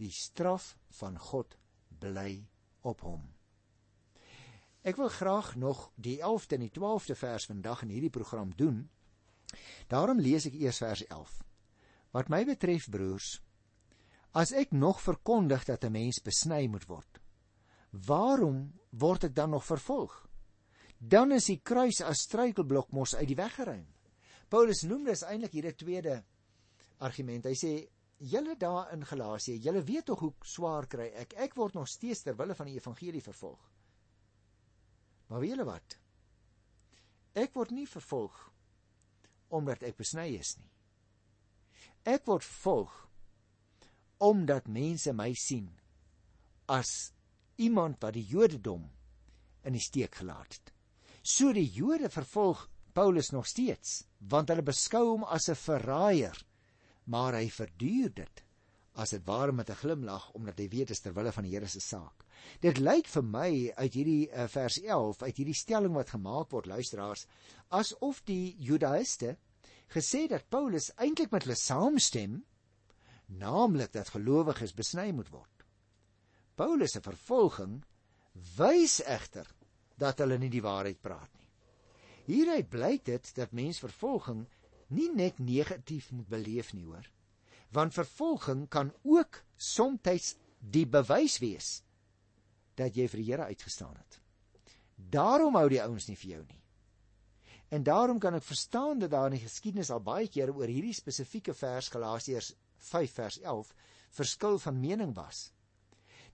die 0.00 0.10
straf 0.10 0.72
van 0.98 1.18
God 1.20 1.56
bly 2.02 2.42
op 2.88 3.04
hom. 3.06 3.22
Ek 4.82 4.98
wil 4.98 5.12
graag 5.12 5.54
nog 5.60 5.90
die 5.94 6.18
11de 6.18 6.56
en 6.56 6.64
die 6.64 6.72
12de 6.74 7.14
vers 7.18 7.46
vandag 7.46 7.84
in 7.84 7.92
hierdie 7.94 8.10
program 8.10 8.50
doen. 8.56 8.88
Daarom 9.92 10.18
lees 10.18 10.48
ek 10.48 10.58
eers 10.58 10.80
vers 10.82 11.04
11 11.06 11.40
wat 12.12 12.28
my 12.32 12.42
betref 12.44 12.90
broers 12.92 13.38
as 14.36 14.50
ek 14.56 14.72
nog 14.76 15.00
verkondig 15.00 15.64
dat 15.68 15.84
'n 15.84 15.92
mens 15.92 16.20
besny 16.24 16.66
moet 16.68 16.84
word 16.88 17.20
waarom 17.92 18.72
word 18.92 19.24
ek 19.24 19.34
dan 19.34 19.50
nog 19.50 19.64
vervolg 19.64 20.22
dan 21.02 21.34
is 21.34 21.48
die 21.50 21.58
kruis 21.58 21.98
as 22.06 22.22
struikelblok 22.28 22.92
mos 22.94 23.16
uit 23.18 23.26
die 23.26 23.38
weg 23.38 23.56
geruim. 23.58 23.86
Paulus 24.52 24.84
noem 24.86 25.08
dis 25.08 25.24
eintlik 25.26 25.56
hier 25.56 25.66
'n 25.66 25.74
tweede 25.74 26.24
argument. 26.98 27.44
Hy 27.44 27.54
sê 27.54 27.88
julle 28.18 28.56
daar 28.56 28.92
in 28.92 29.04
Galasië, 29.04 29.58
julle 29.58 29.82
weet 29.82 30.04
tog 30.06 30.20
hoe 30.20 30.34
swaar 30.44 30.86
kry 30.86 31.10
ek. 31.14 31.34
Ek 31.34 31.54
word 31.54 31.74
nog 31.74 31.88
steeds 31.88 32.22
ter 32.22 32.36
wille 32.36 32.54
van 32.54 32.66
die 32.66 32.76
evangelie 32.76 33.22
vervolg. 33.22 33.70
Maar 35.26 35.40
weet 35.40 35.50
julle 35.50 35.64
wat? 35.64 35.98
Ek 37.34 37.54
word 37.54 37.70
nie 37.70 37.86
vervolg 37.86 38.52
omdat 39.48 39.82
ek 39.82 39.96
besny 39.96 40.38
is 40.38 40.56
nie. 40.58 40.70
Ek 42.04 42.24
word 42.26 42.44
vervolg 42.44 43.08
omdat 44.18 44.68
mense 44.68 45.12
my 45.12 45.34
sien 45.34 45.78
as 46.68 47.12
iemand 47.56 48.00
wat 48.00 48.14
die 48.14 48.26
Jodendom 48.26 48.90
in 49.62 49.72
die 49.72 49.82
steek 49.82 50.14
gelaat 50.14 50.58
het. 50.58 50.72
So 51.22 51.52
die 51.52 51.68
Jode 51.68 52.10
vervolg 52.10 52.68
Paulus 52.92 53.30
nog 53.30 53.46
steeds, 53.46 54.02
want 54.18 54.50
hulle 54.52 54.62
beskou 54.62 55.04
hom 55.10 55.24
as 55.24 55.48
'n 55.48 55.54
verraaier, 55.54 56.38
maar 57.04 57.34
hy 57.34 57.48
verduur 57.48 58.10
dit 58.14 58.42
as 58.94 59.10
dit 59.10 59.24
ware 59.24 59.52
met 59.52 59.70
'n 59.70 59.80
glimlag 59.80 60.30
omdat 60.34 60.58
hy 60.58 60.68
weet 60.68 60.88
dit 60.88 60.90
is 60.90 61.00
ter 61.00 61.14
wille 61.14 61.32
van 61.32 61.44
die 61.44 61.52
Here 61.52 61.68
se 61.68 61.80
saak. 61.80 62.24
Dit 62.60 62.78
lyk 62.78 63.06
vir 63.06 63.22
my 63.22 63.72
uit 63.76 63.94
hierdie 63.94 64.28
uh, 64.28 64.46
vers 64.48 64.78
11, 64.82 65.22
uit 65.22 65.36
hierdie 65.36 65.54
stelling 65.54 65.94
wat 65.94 66.10
gemaak 66.10 66.50
word, 66.50 66.66
luisteraars, 66.66 67.26
asof 67.70 68.22
die 68.24 68.56
Judaïste 68.58 69.36
gesê 69.88 70.28
dat 70.28 70.48
Paulus 70.48 70.90
eintlik 70.96 71.30
met 71.30 71.44
hulle 71.44 71.56
saamstem, 71.56 72.42
naamlik 73.28 73.92
dat 73.92 74.12
gelowiges 74.12 74.74
besny 74.74 75.10
moet 75.12 75.30
word. 75.30 75.51
Paulus 76.54 76.92
se 76.96 77.00
vervolging 77.00 77.80
wys 78.56 79.00
egter 79.04 79.48
dat 80.00 80.20
hulle 80.22 80.38
nie 80.38 80.50
die 80.52 80.64
waarheid 80.64 81.00
praat 81.00 81.30
nie. 81.38 81.48
Hieruit 82.26 82.68
blyk 82.70 83.04
dit 83.04 83.30
dat 83.36 83.54
mensvervolging 83.56 84.46
nie 84.92 85.08
net 85.14 85.38
negatief 85.38 86.10
moet 86.12 86.28
beleef 86.28 86.72
nie, 86.72 86.84
hoor. 86.84 87.06
Want 87.72 87.96
vervolging 87.96 88.68
kan 88.68 88.92
ook 89.02 89.42
soms 89.56 90.36
die 90.60 90.86
bewys 90.86 91.38
wees 91.42 91.82
dat 92.76 92.96
jy 92.96 93.08
vir 93.08 93.20
die 93.20 93.30
Here 93.30 93.48
uitgestaan 93.50 93.96
het. 93.96 94.20
Daarom 94.96 95.56
hou 95.58 95.68
die 95.68 95.82
ouens 95.82 96.06
nie 96.08 96.16
vir 96.16 96.30
jou 96.30 96.42
nie. 96.44 96.60
En 97.72 97.82
daarom 97.82 98.20
kan 98.20 98.34
ek 98.36 98.44
verstaan 98.44 99.00
dat 99.00 99.10
daar 99.10 99.30
in 99.30 99.38
die 99.38 99.46
geskiedenis 99.46 99.90
al 99.90 100.02
baie 100.04 100.28
kere 100.28 100.52
oor 100.52 100.68
hierdie 100.68 100.94
spesifieke 100.94 101.54
vers 101.56 101.88
Galasiërs 101.88 102.52
5 102.92 103.12
vers 103.16 103.40
11 103.40 103.74
verskil 104.12 104.58
van 104.58 104.80
mening 104.80 105.14
was. 105.16 105.50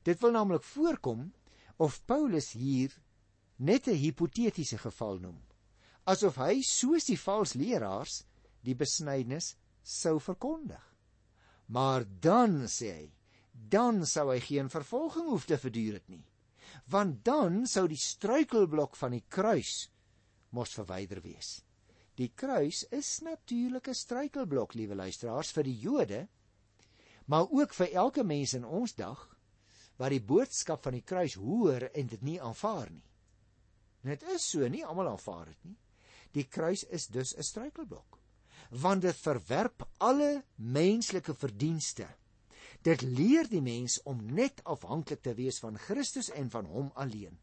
Dit 0.09 0.23
wil 0.25 0.33
naamlik 0.33 0.64
voorkom 0.64 1.27
of 1.77 2.01
Paulus 2.09 2.53
hier 2.57 2.94
net 3.57 3.88
'n 3.88 4.01
hipotetiese 4.01 4.79
geval 4.79 5.18
noem 5.21 5.42
asof 6.09 6.38
hy 6.40 6.62
soos 6.64 7.05
die 7.11 7.18
vals 7.21 7.53
leraars 7.61 8.23
die 8.64 8.75
besnydenis 8.75 9.57
sou 9.83 10.16
verkondig. 10.21 10.85
Maar 11.66 12.07
dan 12.21 12.64
sê 12.73 12.92
hy 12.94 13.07
dan 13.53 14.07
sou 14.07 14.31
hy 14.33 14.40
geen 14.40 14.71
vervolging 14.73 15.29
hoef 15.29 15.44
te 15.44 15.59
verduur 15.61 16.01
het 16.01 16.09
nie 16.09 16.25
want 16.92 17.25
dan 17.25 17.66
sou 17.66 17.87
die 17.88 18.01
struikelblok 18.01 18.97
van 18.97 19.16
die 19.16 19.25
kruis 19.29 19.88
mos 20.57 20.73
verwyder 20.73 21.21
wees. 21.21 21.62
Die 22.16 22.33
kruis 22.35 22.85
is 22.90 23.21
natuurlik 23.21 23.88
'n 23.88 23.94
struikelblok 23.94 24.75
liewe 24.75 24.94
luisteraars 24.94 25.53
vir 25.53 25.64
die 25.64 25.79
Jode 25.79 26.29
maar 27.27 27.51
ook 27.51 27.75
vir 27.75 27.92
elke 27.92 28.25
mens 28.25 28.55
in 28.55 28.64
ons 28.64 28.94
dag 28.94 29.38
wat 29.98 30.14
die 30.14 30.22
boodskap 30.22 30.82
van 30.82 30.94
die 30.94 31.04
kruis 31.04 31.34
hoor 31.34 31.90
en 31.92 32.06
dit 32.06 32.22
nie 32.22 32.40
aanvaar 32.40 32.90
nie 32.90 33.08
En 34.02 34.14
dit 34.14 34.22
is 34.34 34.46
so, 34.50 34.66
nie 34.70 34.84
almal 34.87 35.11
aanvaar 35.12 35.50
dit 35.50 35.64
nie. 35.70 35.76
Die 36.37 36.46
kruis 36.46 36.84
is 36.84 37.08
dus 37.12 37.34
'n 37.37 37.42
struikelblok. 37.42 38.18
Want 38.70 39.02
dit 39.02 39.16
verwerp 39.16 39.88
alle 39.98 40.44
menslike 40.54 41.34
verdienste. 41.34 42.06
Dit 42.82 43.02
leer 43.02 43.48
die 43.48 43.61
mens 43.61 44.00
om 44.02 44.24
net 44.34 44.64
afhanklik 44.64 45.22
te 45.22 45.34
wees 45.34 45.58
van 45.58 45.78
Christus 45.78 46.30
en 46.30 46.50
van 46.50 46.64
hom 46.64 46.90
alleen. 46.94 47.38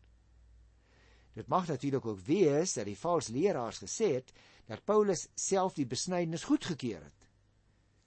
Dit 1.33 1.47
mag 1.47 1.67
natuurlik 1.67 2.05
ook 2.05 2.19
wees 2.19 2.73
dat 2.73 2.85
die 2.85 2.97
valse 2.97 3.31
leraars 3.31 3.79
gesê 3.83 4.13
het 4.13 4.31
dat 4.65 4.85
Paulus 4.85 5.27
self 5.35 5.73
die 5.73 5.85
besnydenis 5.85 6.43
goedgekeur 6.43 7.03
het. 7.03 7.27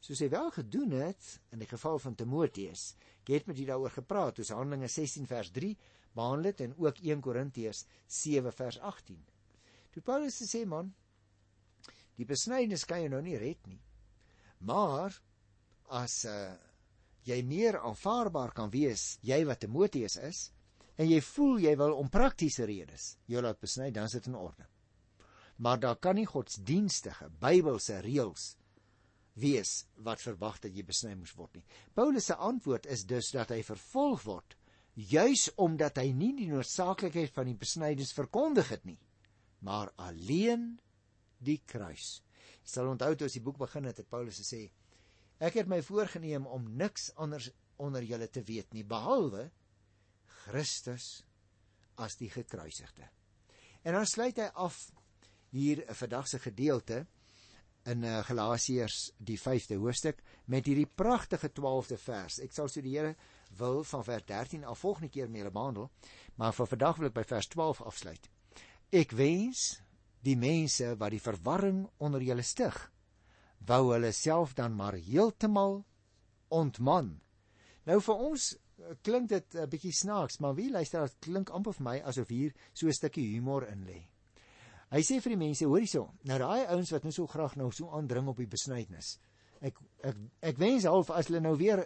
Soos 0.01 0.19
hy 0.19 0.29
wel 0.29 0.51
gedoen 0.51 0.91
het 0.91 1.41
in 1.51 1.59
die 1.59 1.69
geval 1.69 1.99
van 1.99 2.15
Timoteus. 2.15 2.95
Ek 3.29 3.43
het 3.43 3.49
met 3.51 3.59
julle 3.61 3.75
daaroor 3.75 3.93
gepraat, 3.93 4.39
dis 4.41 4.51
Handelinge 4.57 4.89
16 4.89 5.27
vers 5.29 5.51
behandel 6.17 6.49
dit 6.51 6.61
en 6.65 6.75
ook 6.81 7.01
1 7.05 7.21
Korintiërs 7.21 7.85
7 8.07 8.53
vers 8.53 8.79
18. 8.81 9.19
Toe 9.93 10.03
Paulus 10.03 10.41
sê 10.49 10.65
man, 10.67 10.89
die 12.17 12.27
besnydenis 12.27 12.87
kan 12.89 13.03
jou 13.05 13.11
nou 13.13 13.21
nie 13.23 13.37
red 13.39 13.61
nie. 13.69 13.81
Maar 14.67 15.15
as 16.01 16.25
uh, 16.25 16.55
jy 17.29 17.43
meer 17.47 17.79
aanvaarbaar 17.79 18.55
kan 18.57 18.73
wees, 18.73 19.19
jy 19.23 19.45
wat 19.47 19.61
Timoteus 19.63 20.17
is, 20.17 20.49
en 20.99 21.07
jy 21.07 21.21
voel 21.23 21.61
jy 21.63 21.77
wil 21.79 21.95
om 22.01 22.11
praktiese 22.11 22.67
redes 22.67 23.13
jou 23.31 23.43
laat 23.45 23.61
besny, 23.61 23.93
dan 23.95 24.09
is 24.09 24.17
dit 24.19 24.27
in 24.33 24.41
orde. 24.41 24.67
Maar 25.63 25.79
daar 25.83 25.99
kan 26.03 26.19
nie 26.19 26.27
godsdienstige 26.27 27.29
Bybelse 27.43 28.01
reëls 28.03 28.55
wees 29.41 29.87
wat 30.05 30.23
verwag 30.23 30.59
dat 30.63 30.75
jy 30.75 30.85
besny 30.87 31.15
moes 31.15 31.35
word 31.39 31.59
nie. 31.59 31.65
Paulus 31.95 32.29
se 32.31 32.35
antwoord 32.35 32.87
is 32.87 33.05
dus 33.09 33.31
dat 33.35 33.53
hy 33.55 33.63
vervolg 33.67 34.25
word 34.27 34.57
juis 34.99 35.47
omdat 35.63 36.01
hy 36.03 36.11
nie 36.13 36.33
die 36.35 36.49
noodsaaklikheid 36.51 37.35
van 37.35 37.47
die 37.47 37.59
besnydings 37.59 38.15
verkondig 38.17 38.73
het 38.75 38.85
nie, 38.89 38.99
maar 39.63 39.93
alleen 39.97 40.73
die 41.39 41.61
kruis. 41.67 42.19
Jy 42.65 42.73
sal 42.73 42.91
onthou 42.91 43.13
toe 43.15 43.29
as 43.29 43.37
die 43.39 43.45
boek 43.45 43.61
begin 43.61 43.87
het, 43.87 44.01
het 44.03 44.11
Paulus 44.11 44.41
gesê: 44.43 44.67
Ek 45.39 45.55
het 45.61 45.71
my 45.71 45.79
voorgenem 45.87 46.49
om 46.51 46.67
niks 46.77 47.13
anders 47.17 47.51
onder 47.79 48.03
julle 48.03 48.27
te 48.27 48.43
weet 48.43 48.75
nie 48.75 48.83
behalwe 48.83 49.47
Christus 50.43 51.23
as 52.03 52.19
die 52.19 52.31
gekruisigde. 52.31 53.07
En 53.87 53.95
dan 53.95 54.07
sluit 54.07 54.39
hy 54.39 54.49
af 54.55 54.89
hier 55.55 55.85
'n 55.87 55.95
verdagse 55.95 56.39
gedeelte 56.39 57.07
in 57.89 58.05
uh, 58.05 58.19
Galasiërs 58.27 59.13
die 59.19 59.39
5de 59.41 59.79
hoofstuk 59.81 60.21
met 60.45 60.67
hierdie 60.69 60.87
pragtige 60.87 61.51
12de 61.57 61.99
vers. 62.01 62.39
Ek 62.45 62.53
sal 62.53 62.69
studeer 62.69 63.15
wil 63.59 63.83
van 63.85 64.05
vers 64.05 64.25
13 64.29 64.65
af 64.65 64.83
volgende 64.85 65.09
keer 65.09 65.31
mee 65.31 65.51
behandel, 65.51 65.91
maar 66.37 66.53
vir 66.57 66.71
vandag 66.75 67.01
wil 67.01 67.09
ek 67.09 67.17
by 67.17 67.25
vers 67.33 67.49
12 67.55 67.83
afsluit. 67.91 68.29
Ek 68.93 69.13
wens 69.17 69.81
die 70.25 70.37
mense 70.37 70.95
wat 71.01 71.15
die 71.15 71.23
verwarring 71.23 71.87
onder 72.03 72.25
julle 72.25 72.45
stig, 72.45 72.77
wou 73.69 73.93
hulle 73.93 74.13
self 74.13 74.55
dan 74.59 74.77
maar 74.77 74.99
heeltemal 74.99 75.83
ontman. 76.49 77.19
Nou 77.89 78.01
vir 78.05 78.23
ons 78.29 78.53
eh, 78.55 78.95
klink 79.03 79.29
dit 79.33 79.55
'n 79.55 79.69
bietjie 79.69 79.93
snaaks, 79.93 80.39
maar 80.41 80.55
wie 80.55 80.71
luister, 80.71 81.07
dit 81.07 81.17
klink 81.21 81.51
amper 81.51 81.73
vir 81.73 81.85
my 81.85 81.99
asof 82.01 82.29
hier 82.29 82.53
so 82.73 82.87
'n 82.87 82.93
stukkie 82.93 83.35
humor 83.35 83.67
in 83.69 83.85
lê. 83.85 84.01
Hy 84.89 85.03
sê 85.05 85.19
vir 85.21 85.35
die 85.35 85.41
mense, 85.41 85.67
hoor 85.69 85.83
hierso, 85.85 86.07
nou 86.25 86.39
daai 86.41 86.65
ouens 86.73 86.93
wat 86.95 87.05
nou 87.05 87.13
so 87.13 87.29
graag 87.29 87.59
nou 87.61 87.69
so 87.77 87.91
aandring 87.93 88.29
op 88.31 88.39
die 88.41 88.49
besnydenis. 88.49 89.19
Ek 89.61 89.77
ek 90.07 90.21
ek 90.53 90.61
wens 90.63 90.87
half 90.89 91.11
as 91.13 91.29
hulle 91.29 91.43
nou 91.45 91.57
weer 91.61 91.83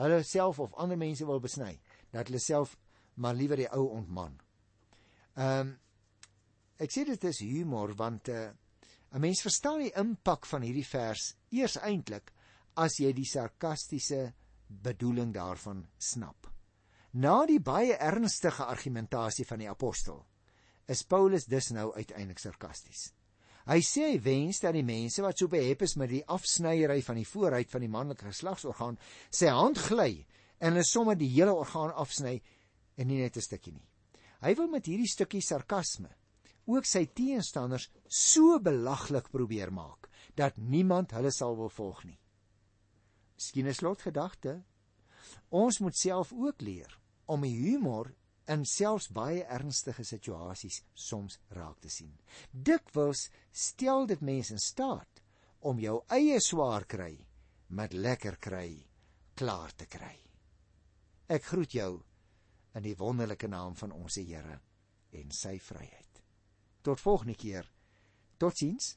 hulle 0.00 0.22
self 0.24 0.60
of 0.64 0.76
ander 0.80 0.96
mense 0.96 1.26
wil 1.28 1.42
besny, 1.42 1.74
dat 2.12 2.30
hulle 2.30 2.40
self 2.40 2.76
maar 3.20 3.36
liewer 3.36 3.60
die 3.60 3.68
ou 3.72 3.88
ontman. 3.98 4.38
Ehm 5.36 5.66
um, 5.66 5.74
ek 6.76 6.92
sê 6.92 7.06
dit 7.08 7.22
is 7.24 7.40
humor 7.40 7.94
want 7.96 8.28
'n 8.28 8.52
uh, 9.12 9.20
mens 9.20 9.40
verstaan 9.40 9.80
die 9.80 9.92
impak 9.96 10.46
van 10.46 10.62
hierdie 10.62 10.84
vers 10.84 11.36
eers 11.50 11.76
eintlik 11.80 12.32
as 12.76 12.98
jy 13.00 13.12
die 13.16 13.24
sarkastiese 13.24 14.34
bedoeling 14.68 15.32
daarvan 15.32 15.86
snap. 15.98 16.46
Na 17.12 17.46
die 17.46 17.60
baie 17.60 17.96
ernstige 17.96 18.64
argumentasie 18.64 19.46
van 19.48 19.58
die 19.58 19.70
apostel 19.70 20.26
is 20.88 21.02
Paulus 21.02 21.46
dus 21.50 21.70
nou 21.74 21.92
uiteindelik 21.94 22.38
sarkasties. 22.38 23.10
Hy 23.66 23.80
sê 23.82 24.12
hy 24.12 24.18
wens 24.22 24.60
dat 24.62 24.76
die 24.76 24.86
mense 24.86 25.22
wat 25.24 25.38
so 25.38 25.50
behep 25.50 25.82
is 25.82 25.96
met 25.98 26.12
die 26.12 26.22
afsnyery 26.30 27.00
van 27.02 27.18
die 27.18 27.26
vooruit 27.26 27.70
van 27.70 27.82
die 27.82 27.90
manlike 27.90 28.28
geslagsorgaan, 28.28 28.98
sy 29.30 29.50
hand 29.50 29.80
gly 29.88 30.26
en 30.60 30.76
hulle 30.76 30.86
sommer 30.86 31.18
die 31.18 31.32
hele 31.34 31.54
orgaan 31.54 31.90
afsny 31.98 32.38
en 32.96 33.08
nie 33.08 33.18
net 33.18 33.36
'n 33.36 33.42
stukkie 33.42 33.72
nie. 33.72 33.88
Hy 34.40 34.54
wil 34.54 34.68
met 34.68 34.86
hierdie 34.86 35.10
stukkie 35.10 35.42
sarkasme 35.42 36.12
ook 36.66 36.86
sy 36.86 37.06
teenstanders 37.06 37.88
so 38.06 38.58
belaglik 38.62 39.30
probeer 39.30 39.72
maak 39.72 40.08
dat 40.34 40.56
niemand 40.56 41.14
hulle 41.16 41.30
sal 41.30 41.56
wil 41.56 41.70
volg 41.70 42.04
nie. 42.04 42.18
Miskien 43.36 43.66
'n 43.66 43.74
slotgedagte. 43.74 44.62
Ons 45.50 45.80
moet 45.80 45.96
self 45.96 46.32
ook 46.32 46.60
leer 46.60 46.98
om 47.26 47.42
humor 47.42 48.14
in 48.52 48.64
selfs 48.64 49.08
baie 49.10 49.42
ernstige 49.50 50.04
situasies 50.06 50.82
soms 50.94 51.38
raak 51.56 51.80
te 51.82 51.90
sien. 51.90 52.12
Dikwels 52.50 53.28
stel 53.50 54.06
dit 54.06 54.20
mense 54.20 54.54
in 54.54 54.62
staat 54.62 55.22
om 55.66 55.80
jou 55.82 55.98
eie 56.14 56.38
swaar 56.40 56.86
kry 56.86 57.14
met 57.68 57.92
lekker 57.92 58.38
kry 58.38 58.70
klaar 59.36 59.72
te 59.76 59.86
kry. 59.90 60.14
Ek 61.28 61.48
groet 61.50 61.74
jou 61.74 61.90
in 62.76 62.84
die 62.86 62.96
wonderlike 62.96 63.48
naam 63.50 63.74
van 63.74 63.92
ons 63.92 64.18
Here 64.20 64.60
en 65.16 65.32
sy 65.34 65.56
vryheid. 65.58 66.22
Tot 66.82 67.00
volgende 67.00 67.34
keer. 67.34 67.66
Totsiens. 68.38 68.94